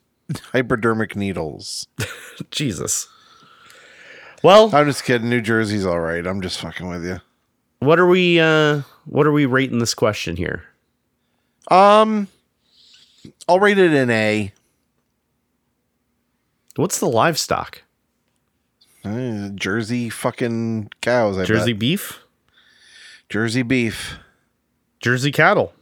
[0.51, 1.87] hypodermic needles.
[2.51, 3.07] Jesus.
[4.43, 5.29] Well, I'm just kidding.
[5.29, 6.25] New Jersey's all right.
[6.25, 7.19] I'm just fucking with you.
[7.79, 10.63] what are we uh what are we rating this question here?
[11.69, 12.27] Um,
[13.47, 14.53] I'll rate it an A.
[16.75, 17.83] What's the livestock?
[19.09, 21.37] Uh, Jersey fucking cows.
[21.37, 21.79] I Jersey bet.
[21.79, 22.19] beef?
[23.29, 24.17] Jersey beef.
[24.99, 25.73] Jersey cattle.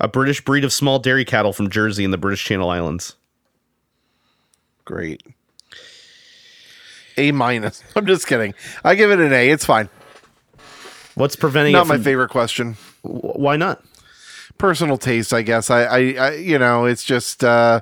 [0.00, 3.16] A British breed of small dairy cattle from Jersey in the British Channel Islands.
[4.84, 5.22] Great.
[7.16, 7.82] A minus.
[7.96, 8.54] I'm just kidding.
[8.84, 9.50] I give it an A.
[9.50, 9.88] It's fine.
[11.16, 12.74] What's preventing Not my from, favorite question.
[13.02, 13.82] Wh- Why not?
[14.56, 15.68] Personal taste, I guess.
[15.70, 17.80] I, I, I you know, it's just, uh,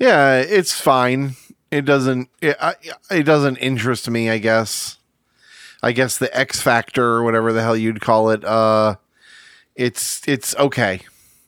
[0.00, 1.36] yeah, it's fine.
[1.74, 2.74] It doesn't, it, I,
[3.10, 4.30] it doesn't interest me.
[4.30, 4.98] I guess.
[5.82, 8.42] I guess the X factor or whatever the hell you'd call it.
[8.42, 8.96] Uh,
[9.74, 11.00] it's, it's okay.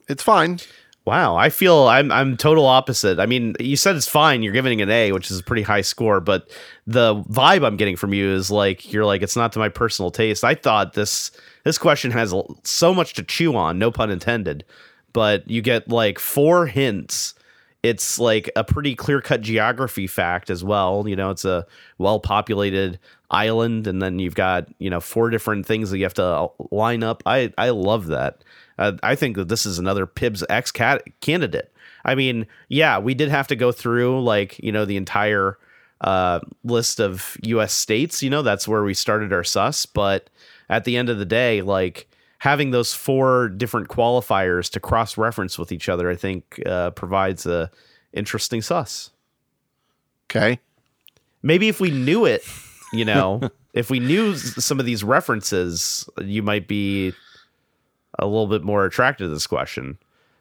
[0.07, 0.59] It's fine.
[1.05, 3.17] Wow, I feel I'm I'm total opposite.
[3.17, 4.43] I mean, you said it's fine.
[4.43, 6.49] You're giving an A, which is a pretty high score, but
[6.85, 10.11] the vibe I'm getting from you is like you're like it's not to my personal
[10.11, 10.43] taste.
[10.43, 11.31] I thought this
[11.63, 14.65] this question has so much to chew on, no pun intended,
[15.13, 17.33] but you get like four hints.
[17.87, 21.07] It's like a pretty clear-cut geography fact as well.
[21.07, 21.65] You know, it's a
[21.97, 22.99] well-populated
[23.31, 27.03] island and then you've got, you know, four different things that you have to line
[27.03, 27.23] up.
[27.25, 28.43] I I love that.
[28.77, 31.71] Uh, I think that this is another Pibbs X candidate.
[32.05, 35.57] I mean, yeah, we did have to go through like you know the entire
[36.01, 37.73] uh, list of U.S.
[37.73, 38.21] states.
[38.21, 39.85] You know, that's where we started our sus.
[39.85, 40.29] But
[40.69, 42.09] at the end of the day, like
[42.39, 47.45] having those four different qualifiers to cross reference with each other, I think uh, provides
[47.45, 47.71] a
[48.13, 49.11] interesting sus.
[50.29, 50.59] Okay.
[51.41, 52.43] Maybe if we knew it,
[52.93, 53.41] you know,
[53.73, 57.13] if we knew some of these references, you might be
[58.19, 59.97] a little bit more attracted to this question.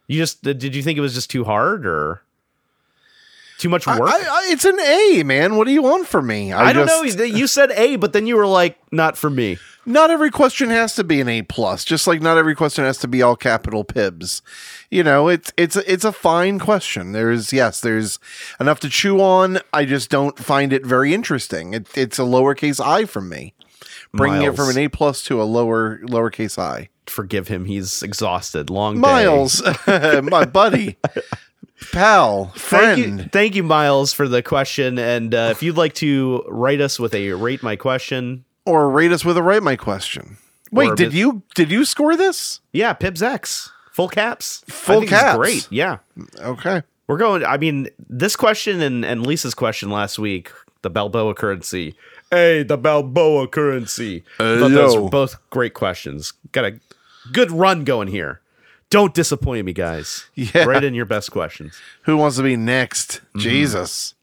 [0.08, 2.22] You just did you think it was just too hard or
[3.58, 4.00] too much work?
[4.02, 5.56] I, I, it's an A, man.
[5.56, 6.52] What do you want from me?
[6.52, 7.24] I, don't just- know.
[7.24, 9.58] You said A, but then you were like, not for me.
[9.86, 12.98] Not every question has to be an A plus, just like not every question has
[12.98, 14.42] to be all capital Pibs.
[14.90, 17.12] You know, it's it's a, it's a fine question.
[17.12, 18.18] There's yes, there's
[18.58, 19.60] enough to chew on.
[19.72, 21.72] I just don't find it very interesting.
[21.72, 23.54] It, it's a lowercase I from me,
[24.12, 26.88] bringing it from an A plus to a lower lowercase I.
[27.06, 27.66] Forgive him.
[27.66, 28.68] He's exhausted.
[28.68, 29.00] Long day.
[29.00, 30.96] Miles, my buddy,
[31.92, 33.20] pal, Thank friend.
[33.20, 34.98] you, thank you, Miles, for the question.
[34.98, 39.12] And uh, if you'd like to write us with a rate my question or rate
[39.12, 40.36] us with a right my question.
[40.72, 42.60] Wait, did bit- you did you score this?
[42.72, 43.70] Yeah, Pibbs X.
[43.92, 44.62] Full caps.
[44.68, 45.36] I Full think caps.
[45.38, 45.68] great.
[45.70, 45.98] Yeah.
[46.40, 46.82] Okay.
[47.06, 47.44] We're going.
[47.44, 50.50] I mean, this question and, and Lisa's question last week,
[50.82, 51.94] the Balboa currency.
[52.30, 54.24] Hey, the Balboa currency.
[54.40, 55.04] I thought those Hello.
[55.04, 56.32] were both great questions.
[56.52, 56.80] Got a
[57.32, 58.40] good run going here.
[58.90, 60.26] Don't disappoint me, guys.
[60.34, 60.64] Yeah.
[60.64, 61.80] Write in your best questions.
[62.02, 63.20] Who wants to be next?
[63.28, 63.38] Mm-hmm.
[63.38, 64.14] Jesus.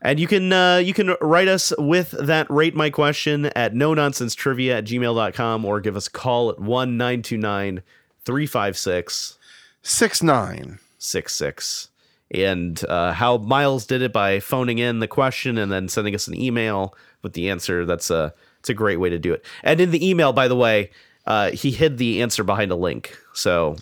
[0.00, 3.94] And you can uh, you can write us with that rate my question at no
[3.94, 7.82] nonsense trivia at gmail.com or give us a call at 1 929
[8.24, 9.38] 356
[9.82, 10.78] Six nine.
[10.98, 11.88] 66
[12.30, 16.26] and uh, how miles did it by phoning in the question and then sending us
[16.28, 19.80] an email with the answer that's a it's a great way to do it and
[19.80, 20.90] in the email by the way
[21.26, 23.76] uh, he hid the answer behind a link so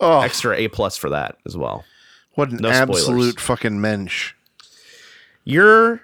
[0.00, 1.84] Oh, extra a plus for that as well
[2.34, 3.02] what an no spoilers.
[3.02, 4.34] absolute fucking mensch.
[5.50, 6.02] Your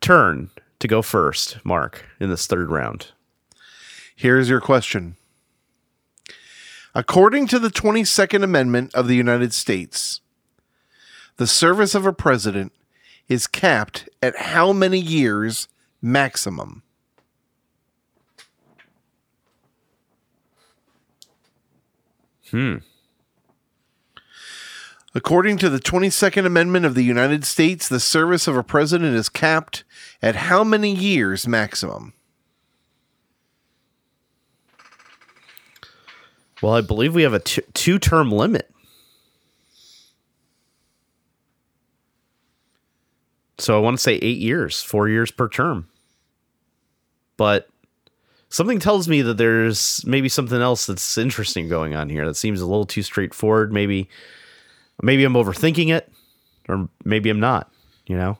[0.00, 3.08] turn to go first mark in this third round
[4.18, 5.14] Here's your question.
[6.92, 10.20] According to the 22nd Amendment of the United States,
[11.36, 12.72] the service of a president
[13.28, 15.68] is capped at how many years
[16.02, 16.82] maximum?
[22.50, 22.78] Hmm.
[25.18, 29.28] According to the 22nd Amendment of the United States, the service of a president is
[29.28, 29.82] capped
[30.22, 32.12] at how many years maximum?
[36.62, 38.70] well i believe we have a t- two term limit.
[43.58, 45.88] So i want to say eight years four years per term.
[47.36, 47.68] But
[48.50, 52.60] something tells me that there's maybe something else that's interesting going on here that seems
[52.60, 53.72] a little too straightforward.
[53.72, 54.08] Maybe
[55.02, 56.12] maybe i'm overthinking it
[56.68, 57.70] or maybe i'm not
[58.08, 58.38] you know?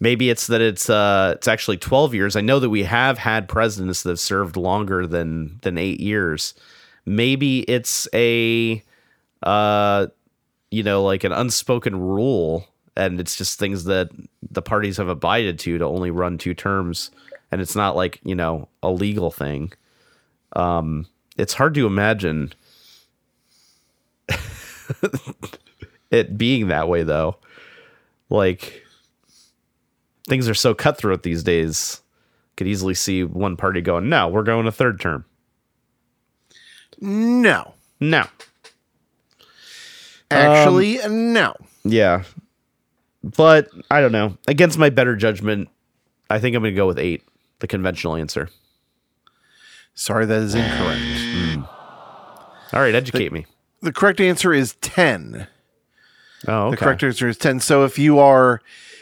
[0.00, 2.36] Maybe it's that it's uh it's actually 12 years.
[2.36, 6.52] I know that we have had presidents that have served longer than than eight years.
[7.06, 8.82] Maybe it's a
[9.44, 10.08] uh
[10.70, 14.10] you know like an unspoken rule and it's just things that
[14.50, 17.10] the parties have abided to to only run two terms
[17.50, 19.72] and it's not like you know a legal thing.
[20.54, 21.06] Um
[21.38, 22.52] it's hard to imagine
[26.14, 27.36] it being that way though
[28.30, 28.82] like
[30.28, 32.00] things are so cutthroat these days
[32.56, 35.24] could easily see one party going no we're going a third term
[37.00, 37.74] No.
[38.00, 38.24] no
[40.30, 41.54] Actually, um, no.
[41.84, 42.24] Yeah.
[43.22, 44.36] But I don't know.
[44.48, 45.68] Against my better judgment,
[46.28, 47.22] I think I'm going to go with eight,
[47.60, 48.48] the conventional answer.
[49.94, 51.00] Sorry, that is incorrect.
[51.34, 51.62] Hmm.
[52.72, 53.46] All right, educate me.
[53.82, 55.46] The correct answer is 10.
[56.46, 57.60] Oh, The correct answer is 10.
[57.60, 58.60] So if you are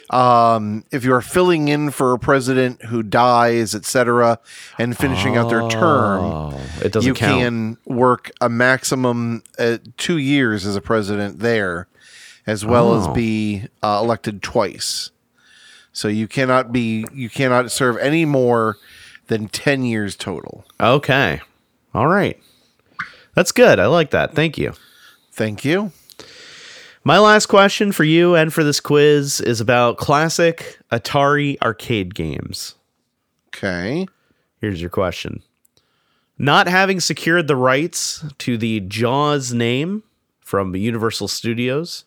[0.09, 4.37] um, if you are filling in for a president who dies, etc.,
[4.77, 7.39] and finishing out their term, Oh, it doesn't you count.
[7.41, 11.87] can work a maximum uh, two years as a president there,
[12.45, 13.13] as well as Oh.
[13.13, 15.09] be uh, elected twice.
[15.93, 18.77] So you cannot be you cannot serve any more
[19.27, 20.63] than ten years total.
[20.79, 21.41] Okay.
[21.95, 22.39] All right.
[23.35, 23.79] That's good.
[23.79, 24.35] I like that.
[24.35, 24.73] Thank you.
[25.31, 25.91] Thank you.
[27.05, 32.75] My last question for you and for this quiz is about classic Atari arcade games.
[33.49, 34.07] Okay.
[34.61, 35.43] Here's your question.
[36.37, 40.03] Not having secured the rights to the Jaws name
[40.39, 42.05] from Universal Studios,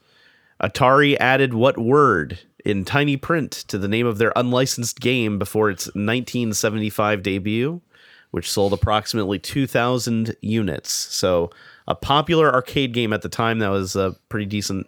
[0.62, 5.68] Atari added what word in tiny print to the name of their unlicensed game before
[5.68, 7.82] its 1975 debut,
[8.30, 10.90] which sold approximately 2,000 units.
[10.90, 11.50] So,
[11.88, 14.86] a popular arcade game at the time that was a pretty decent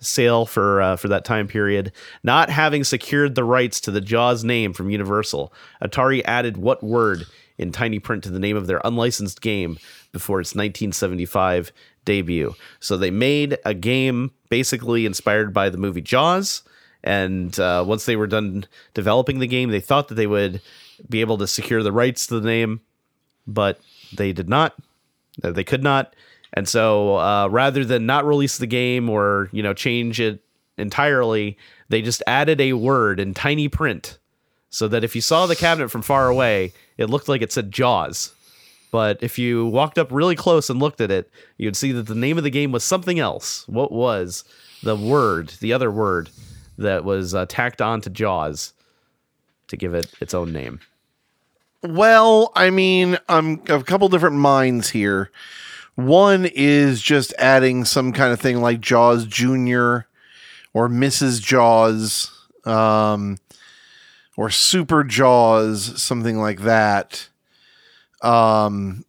[0.00, 1.92] sale for uh, for that time period.
[2.22, 7.24] Not having secured the rights to the Jaws name from Universal, Atari added what word
[7.58, 9.78] in tiny print to the name of their unlicensed game
[10.10, 11.72] before its 1975
[12.04, 12.54] debut.
[12.80, 16.62] So they made a game basically inspired by the movie Jaws.
[17.04, 20.60] And uh, once they were done developing the game, they thought that they would
[21.08, 22.80] be able to secure the rights to the name,
[23.46, 23.80] but
[24.14, 24.76] they did not.
[25.42, 26.14] They could not.
[26.54, 30.42] And so uh, rather than not release the game or, you know, change it
[30.76, 31.56] entirely,
[31.88, 34.18] they just added a word in tiny print
[34.70, 37.70] so that if you saw the cabinet from far away, it looked like it said
[37.70, 38.34] Jaws.
[38.90, 42.14] But if you walked up really close and looked at it, you'd see that the
[42.14, 43.66] name of the game was something else.
[43.66, 44.44] What was
[44.82, 46.28] the word, the other word
[46.76, 48.74] that was uh, tacked on to Jaws
[49.68, 50.80] to give it its own name?
[51.82, 55.30] Well, I mean, I'm a couple different minds here.
[55.94, 60.06] One is just adding some kind of thing like Jaws Junior
[60.72, 61.40] or Mrs.
[61.42, 62.30] Jaws,
[62.64, 63.38] um,
[64.36, 67.28] or Super Jaws, something like that.
[68.22, 69.04] Um,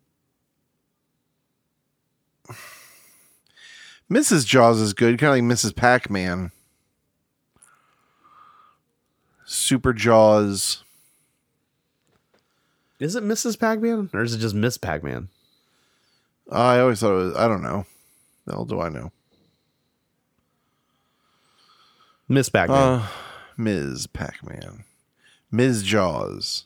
[4.12, 4.46] Mrs.
[4.46, 5.76] Jaws is good, kind of like Mrs.
[5.76, 6.52] Pac Man.
[9.46, 10.84] Super Jaws.
[13.00, 13.60] Is it Mrs.
[13.60, 15.30] Pac-Man or is it just Miss Pac-Man?
[16.54, 17.36] I always thought it was.
[17.36, 17.86] I don't know.
[18.45, 19.12] The hell do I know?
[22.30, 22.78] Miss Pac-Man.
[22.99, 23.08] Uh,
[23.58, 24.08] Ms.
[24.08, 24.84] Pac Man.
[25.51, 25.84] Ms.
[25.84, 26.66] Jaws.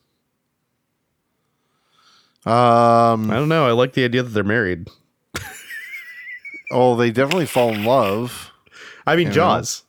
[2.45, 3.29] Um.
[3.31, 3.67] I don't know.
[3.67, 4.87] I like the idea that they're married.
[6.69, 8.51] Oh, they definitely fall in love.
[9.05, 9.35] I mean, You know?
[9.35, 9.83] Jaws,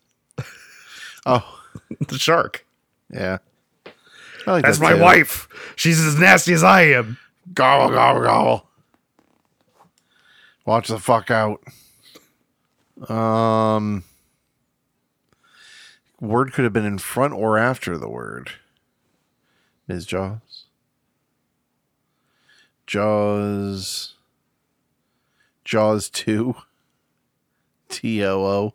[1.26, 1.58] Oh,
[2.06, 2.64] the shark.
[3.12, 3.38] yeah.
[4.46, 5.02] I like That's that my too.
[5.02, 5.48] wife.
[5.74, 7.18] She's as nasty as I am.
[7.52, 8.67] Gobble, gobble, gobble.
[10.68, 11.62] Watch the fuck out.
[13.08, 14.04] Um,
[16.20, 18.50] word could have been in front or after the word.
[19.86, 20.04] Ms.
[20.04, 20.66] Jaws.
[22.86, 24.12] Jaws.
[25.64, 26.54] Jaws 2.
[27.88, 28.74] T O O.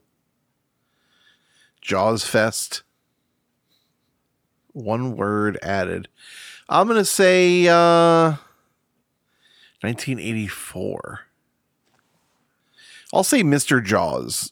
[1.80, 2.82] Jaws Fest.
[4.72, 6.08] One word added.
[6.68, 8.38] I'm going to say uh
[9.82, 11.28] 1984.
[13.14, 13.84] I'll say Mr.
[13.84, 14.52] Jaws.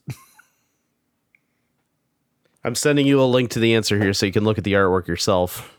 [2.63, 4.73] I'm sending you a link to the answer here so you can look at the
[4.73, 5.75] artwork yourself.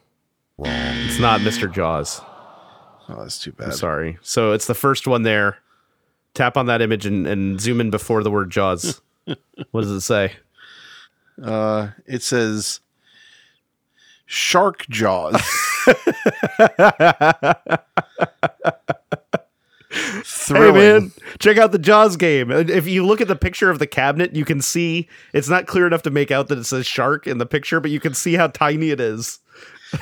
[0.58, 1.72] It's not Mr.
[1.72, 2.20] Jaws.
[3.08, 3.74] Oh, that's too I'm bad.
[3.74, 4.18] sorry.
[4.22, 5.58] So it's the first one there.
[6.34, 9.00] Tap on that image and, and zoom in before the word Jaws.
[9.70, 10.32] what does it say?
[11.42, 12.80] Uh, it says
[14.26, 15.40] Shark Jaws.
[20.48, 22.50] Hey man, check out the Jaws game.
[22.50, 25.86] If you look at the picture of the cabinet, you can see it's not clear
[25.86, 28.34] enough to make out that it says shark in the picture, but you can see
[28.34, 29.38] how tiny it is.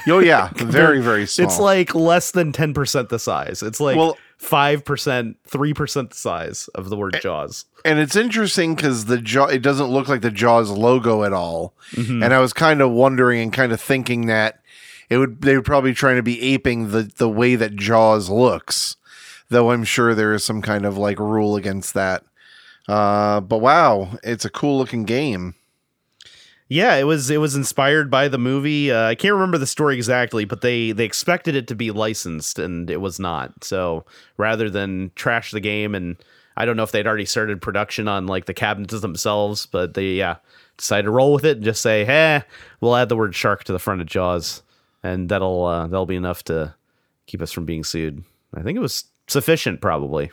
[0.08, 1.46] Oh yeah, very very small.
[1.48, 3.62] It's like less than 10% the size.
[3.62, 7.66] It's like Well- 5%, 3% the size of the word Jaws.
[7.84, 11.74] and it's interesting because the jaw it doesn't look like the Jaws logo at all.
[11.92, 12.22] Mm-hmm.
[12.22, 14.60] And I was kind of wondering and kind of thinking that
[15.10, 18.96] it would they were probably trying to be aping the the way that Jaws looks,
[19.50, 22.24] though I'm sure there is some kind of like rule against that.
[22.88, 25.54] Uh, but wow, it's a cool looking game.
[26.68, 28.92] Yeah, it was it was inspired by the movie.
[28.92, 32.60] Uh, I can't remember the story exactly, but they they expected it to be licensed
[32.60, 33.64] and it was not.
[33.64, 36.16] So rather than trash the game, and
[36.56, 40.12] I don't know if they'd already started production on like the cabinets themselves, but they
[40.12, 40.36] yeah
[40.76, 42.44] decided to roll with it and just say, "Hey,
[42.80, 44.62] we'll add the word shark to the front of Jaws,
[45.02, 46.74] and that'll uh, that'll be enough to
[47.26, 48.22] keep us from being sued."
[48.54, 50.26] I think it was sufficient, probably.
[50.26, 50.28] I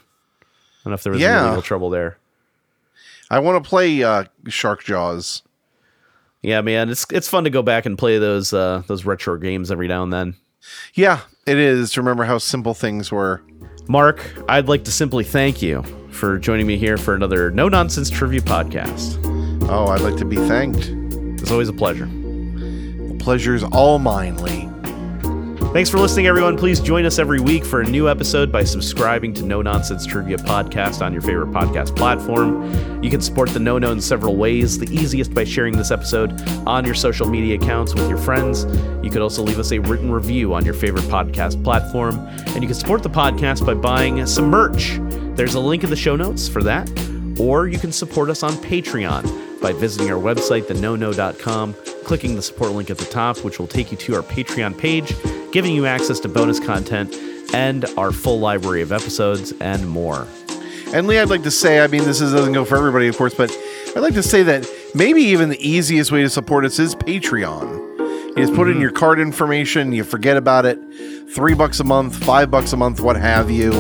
[0.84, 1.40] don't know if there was Yeah.
[1.42, 2.18] any legal trouble there.
[3.30, 5.42] I want to play uh, Shark Jaws.
[6.42, 9.70] Yeah, man, it's it's fun to go back and play those uh, those retro games
[9.72, 10.36] every now and then.
[10.94, 13.42] Yeah, it is to remember how simple things were.
[13.90, 18.10] Marc, I'd like to simply thank you for joining me here for another no nonsense
[18.10, 19.18] trivia podcast.
[19.70, 20.88] Oh, I'd like to be thanked.
[21.42, 22.06] It's always a pleasure.
[22.06, 24.70] The pleasure's all mine, Lee.
[25.78, 26.58] Thanks for listening, everyone.
[26.58, 30.38] Please join us every week for a new episode by subscribing to No Nonsense Trivia
[30.38, 33.04] Podcast on your favorite podcast platform.
[33.04, 34.80] You can support the No No in several ways.
[34.80, 38.66] The easiest by sharing this episode on your social media accounts with your friends.
[39.04, 42.18] You could also leave us a written review on your favorite podcast platform.
[42.28, 44.98] And you can support the podcast by buying some merch.
[45.36, 46.90] There's a link in the show notes for that.
[47.40, 52.72] Or you can support us on Patreon by visiting our website, thenono.com, clicking the support
[52.72, 55.14] link at the top, which will take you to our Patreon page,
[55.58, 57.16] giving you access to bonus content
[57.52, 60.28] and our full library of episodes and more.
[60.94, 63.18] And Lee, I'd like to say, I mean, this is, doesn't go for everybody, of
[63.18, 63.52] course, but
[63.96, 67.98] I'd like to say that maybe even the easiest way to support us is Patreon.
[67.98, 70.78] You just put in your card information, you forget about it.
[71.34, 73.72] Three bucks a month, five bucks a month, what have you.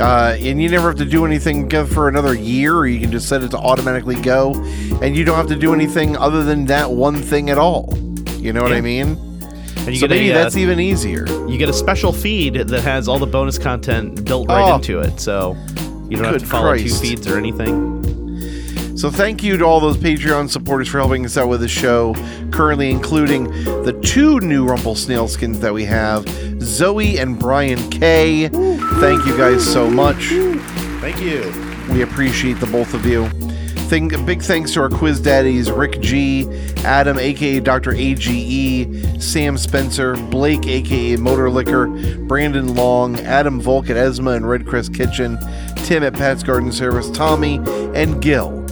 [0.00, 3.28] Uh, and you never have to do anything for another year, or you can just
[3.28, 4.54] set it to automatically go.
[5.02, 7.92] And you don't have to do anything other than that one thing at all.
[8.38, 8.78] You know what Yeah.
[8.78, 9.31] I mean?
[9.84, 11.26] And you so get maybe a, uh, that's even easier.
[11.48, 14.76] you get a special feed that has all the bonus content built right Oh.
[14.76, 15.56] into it, so
[16.08, 17.02] you don't have to follow Christ.
[17.02, 17.98] two feeds or anything.
[18.96, 22.14] So thank you to all those Patreon supporters for helping us out with the show,
[22.52, 23.44] currently including
[23.84, 26.28] the two new Rumple Snail skins that we have,
[26.62, 28.48] Zoe and Brian K.
[28.48, 30.28] Thank you guys so much.
[31.00, 31.52] Thank you.
[31.92, 33.28] We appreciate the both of you.
[33.92, 37.92] Thing, big thanks to our quiz daddies Rick G, Adam aka Dr.
[37.92, 41.88] AGE, Sam Spencer, Blake aka Motor Liquor,
[42.20, 45.36] Brandon Long, Adam Volk at Esma and Red Crest Kitchen,
[45.84, 47.56] Tim at Pat's Garden Service, Tommy,
[47.94, 48.64] and Gil.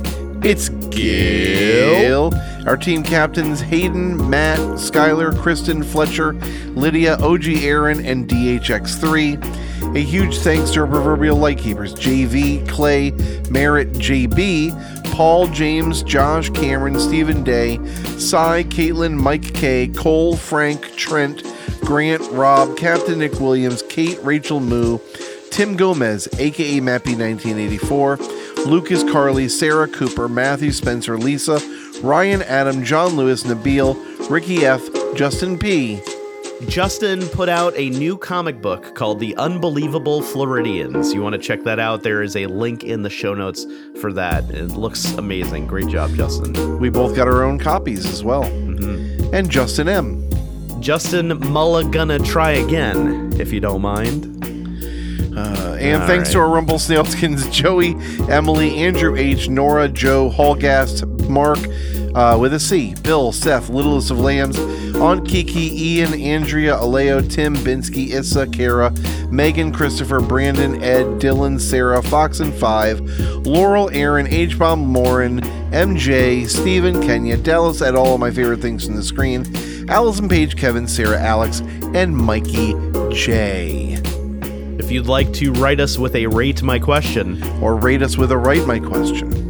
[0.43, 2.33] It's Gil.
[2.67, 6.33] Our team captains Hayden, Matt, Skylar, Kristen, Fletcher,
[6.75, 9.69] Lydia, OG Aaron, and DHX3.
[9.95, 13.11] A huge thanks to our proverbial lightkeepers JV, Clay,
[13.51, 17.77] Merritt, JB, Paul, James, Josh, Cameron, Stephen Day,
[18.17, 21.43] Cy, Caitlin, Mike K, Cole, Frank, Trent,
[21.83, 24.99] Grant, Rob, Captain Nick Williams, Kate, Rachel Moo,
[25.51, 31.61] Tim Gomez, aka Mappy1984, Lucas Carley, Sarah Cooper, Matthew Spencer, Lisa,
[32.01, 34.81] Ryan Adam, John Lewis, Nabil, Ricky F,
[35.15, 36.01] Justin P.
[36.69, 41.13] Justin put out a new comic book called The Unbelievable Floridians.
[41.13, 42.03] You want to check that out?
[42.03, 43.67] There is a link in the show notes
[44.01, 44.49] for that.
[44.51, 45.67] It looks amazing.
[45.67, 46.79] Great job, Justin.
[46.79, 48.45] We both got our own copies as well.
[48.45, 50.29] And Justin M.
[50.81, 54.27] Justin Mulla gonna try again, if you don't mind.
[55.37, 57.95] Uh, and All thanks to our Rumble Snailskins, Joey,
[58.31, 61.59] Emily, Andrew H, Nora, Joe, Hallgast, Mark,
[62.15, 64.59] uh, with a C, Bill, Seth, Littlest of Lambs,
[65.01, 68.93] Aunt Kiki, Ian, Andrea, Aleo, Tim, Binsky, Issa, Kara,
[69.31, 73.01] Megan, Christopher, Brandon, Ed, Dylan, Sarah, Fox and Five,
[73.47, 75.41] Laurel, Aaron, H Bomb, Morin,
[75.71, 79.45] MJ, Stephen, Kenya, Dallas, at all of my favorite things from the screen,
[79.89, 81.61] Allison Page, Kevin, Sarah, Alex,
[81.95, 82.75] and Mikey
[83.11, 83.99] J.
[84.79, 88.33] If you'd like to write us with a rate my question, Or rate us with
[88.33, 89.50] a write my question.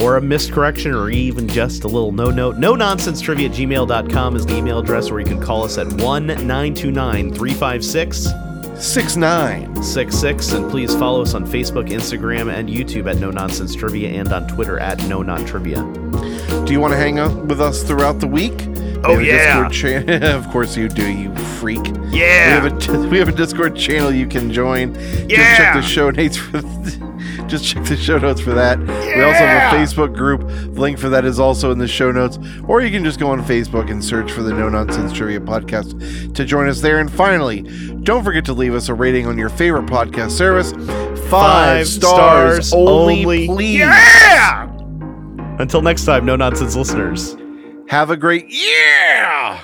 [0.00, 4.36] Or a miscorrection, or even just a little no note, no nonsense trivia at gmail.com
[4.36, 8.28] is the email address where you can call us at 1 929 356
[8.76, 9.82] Six nine.
[9.82, 10.52] 66.
[10.52, 14.48] And please follow us on Facebook, Instagram, and YouTube at No Nonsense Trivia and on
[14.48, 15.76] Twitter at No Non Trivia.
[16.66, 18.52] Do you want to hang out with us throughout the week?
[19.04, 20.34] Oh, We have a yeah.
[20.36, 21.86] Of course you do, you freak.
[22.10, 22.64] Yeah.
[22.64, 24.94] We have a we have a Discord channel you can join.
[25.28, 26.60] Just check the show notes for
[27.48, 28.78] just check the show notes for that.
[28.78, 30.40] We also have a Facebook group.
[30.46, 32.38] The link for that is also in the show notes.
[32.66, 36.34] Or you can just go on Facebook and search for the No Nonsense Trivia Podcast
[36.34, 36.98] to join us there.
[37.00, 37.62] And finally,
[38.02, 40.72] don't forget to leave us a rating on your favorite podcast service.
[40.72, 43.46] Five, Five stars, stars only, only.
[43.46, 43.82] please.
[45.58, 47.36] Until next time, No Nonsense listeners.
[47.88, 49.60] Have a great yeah.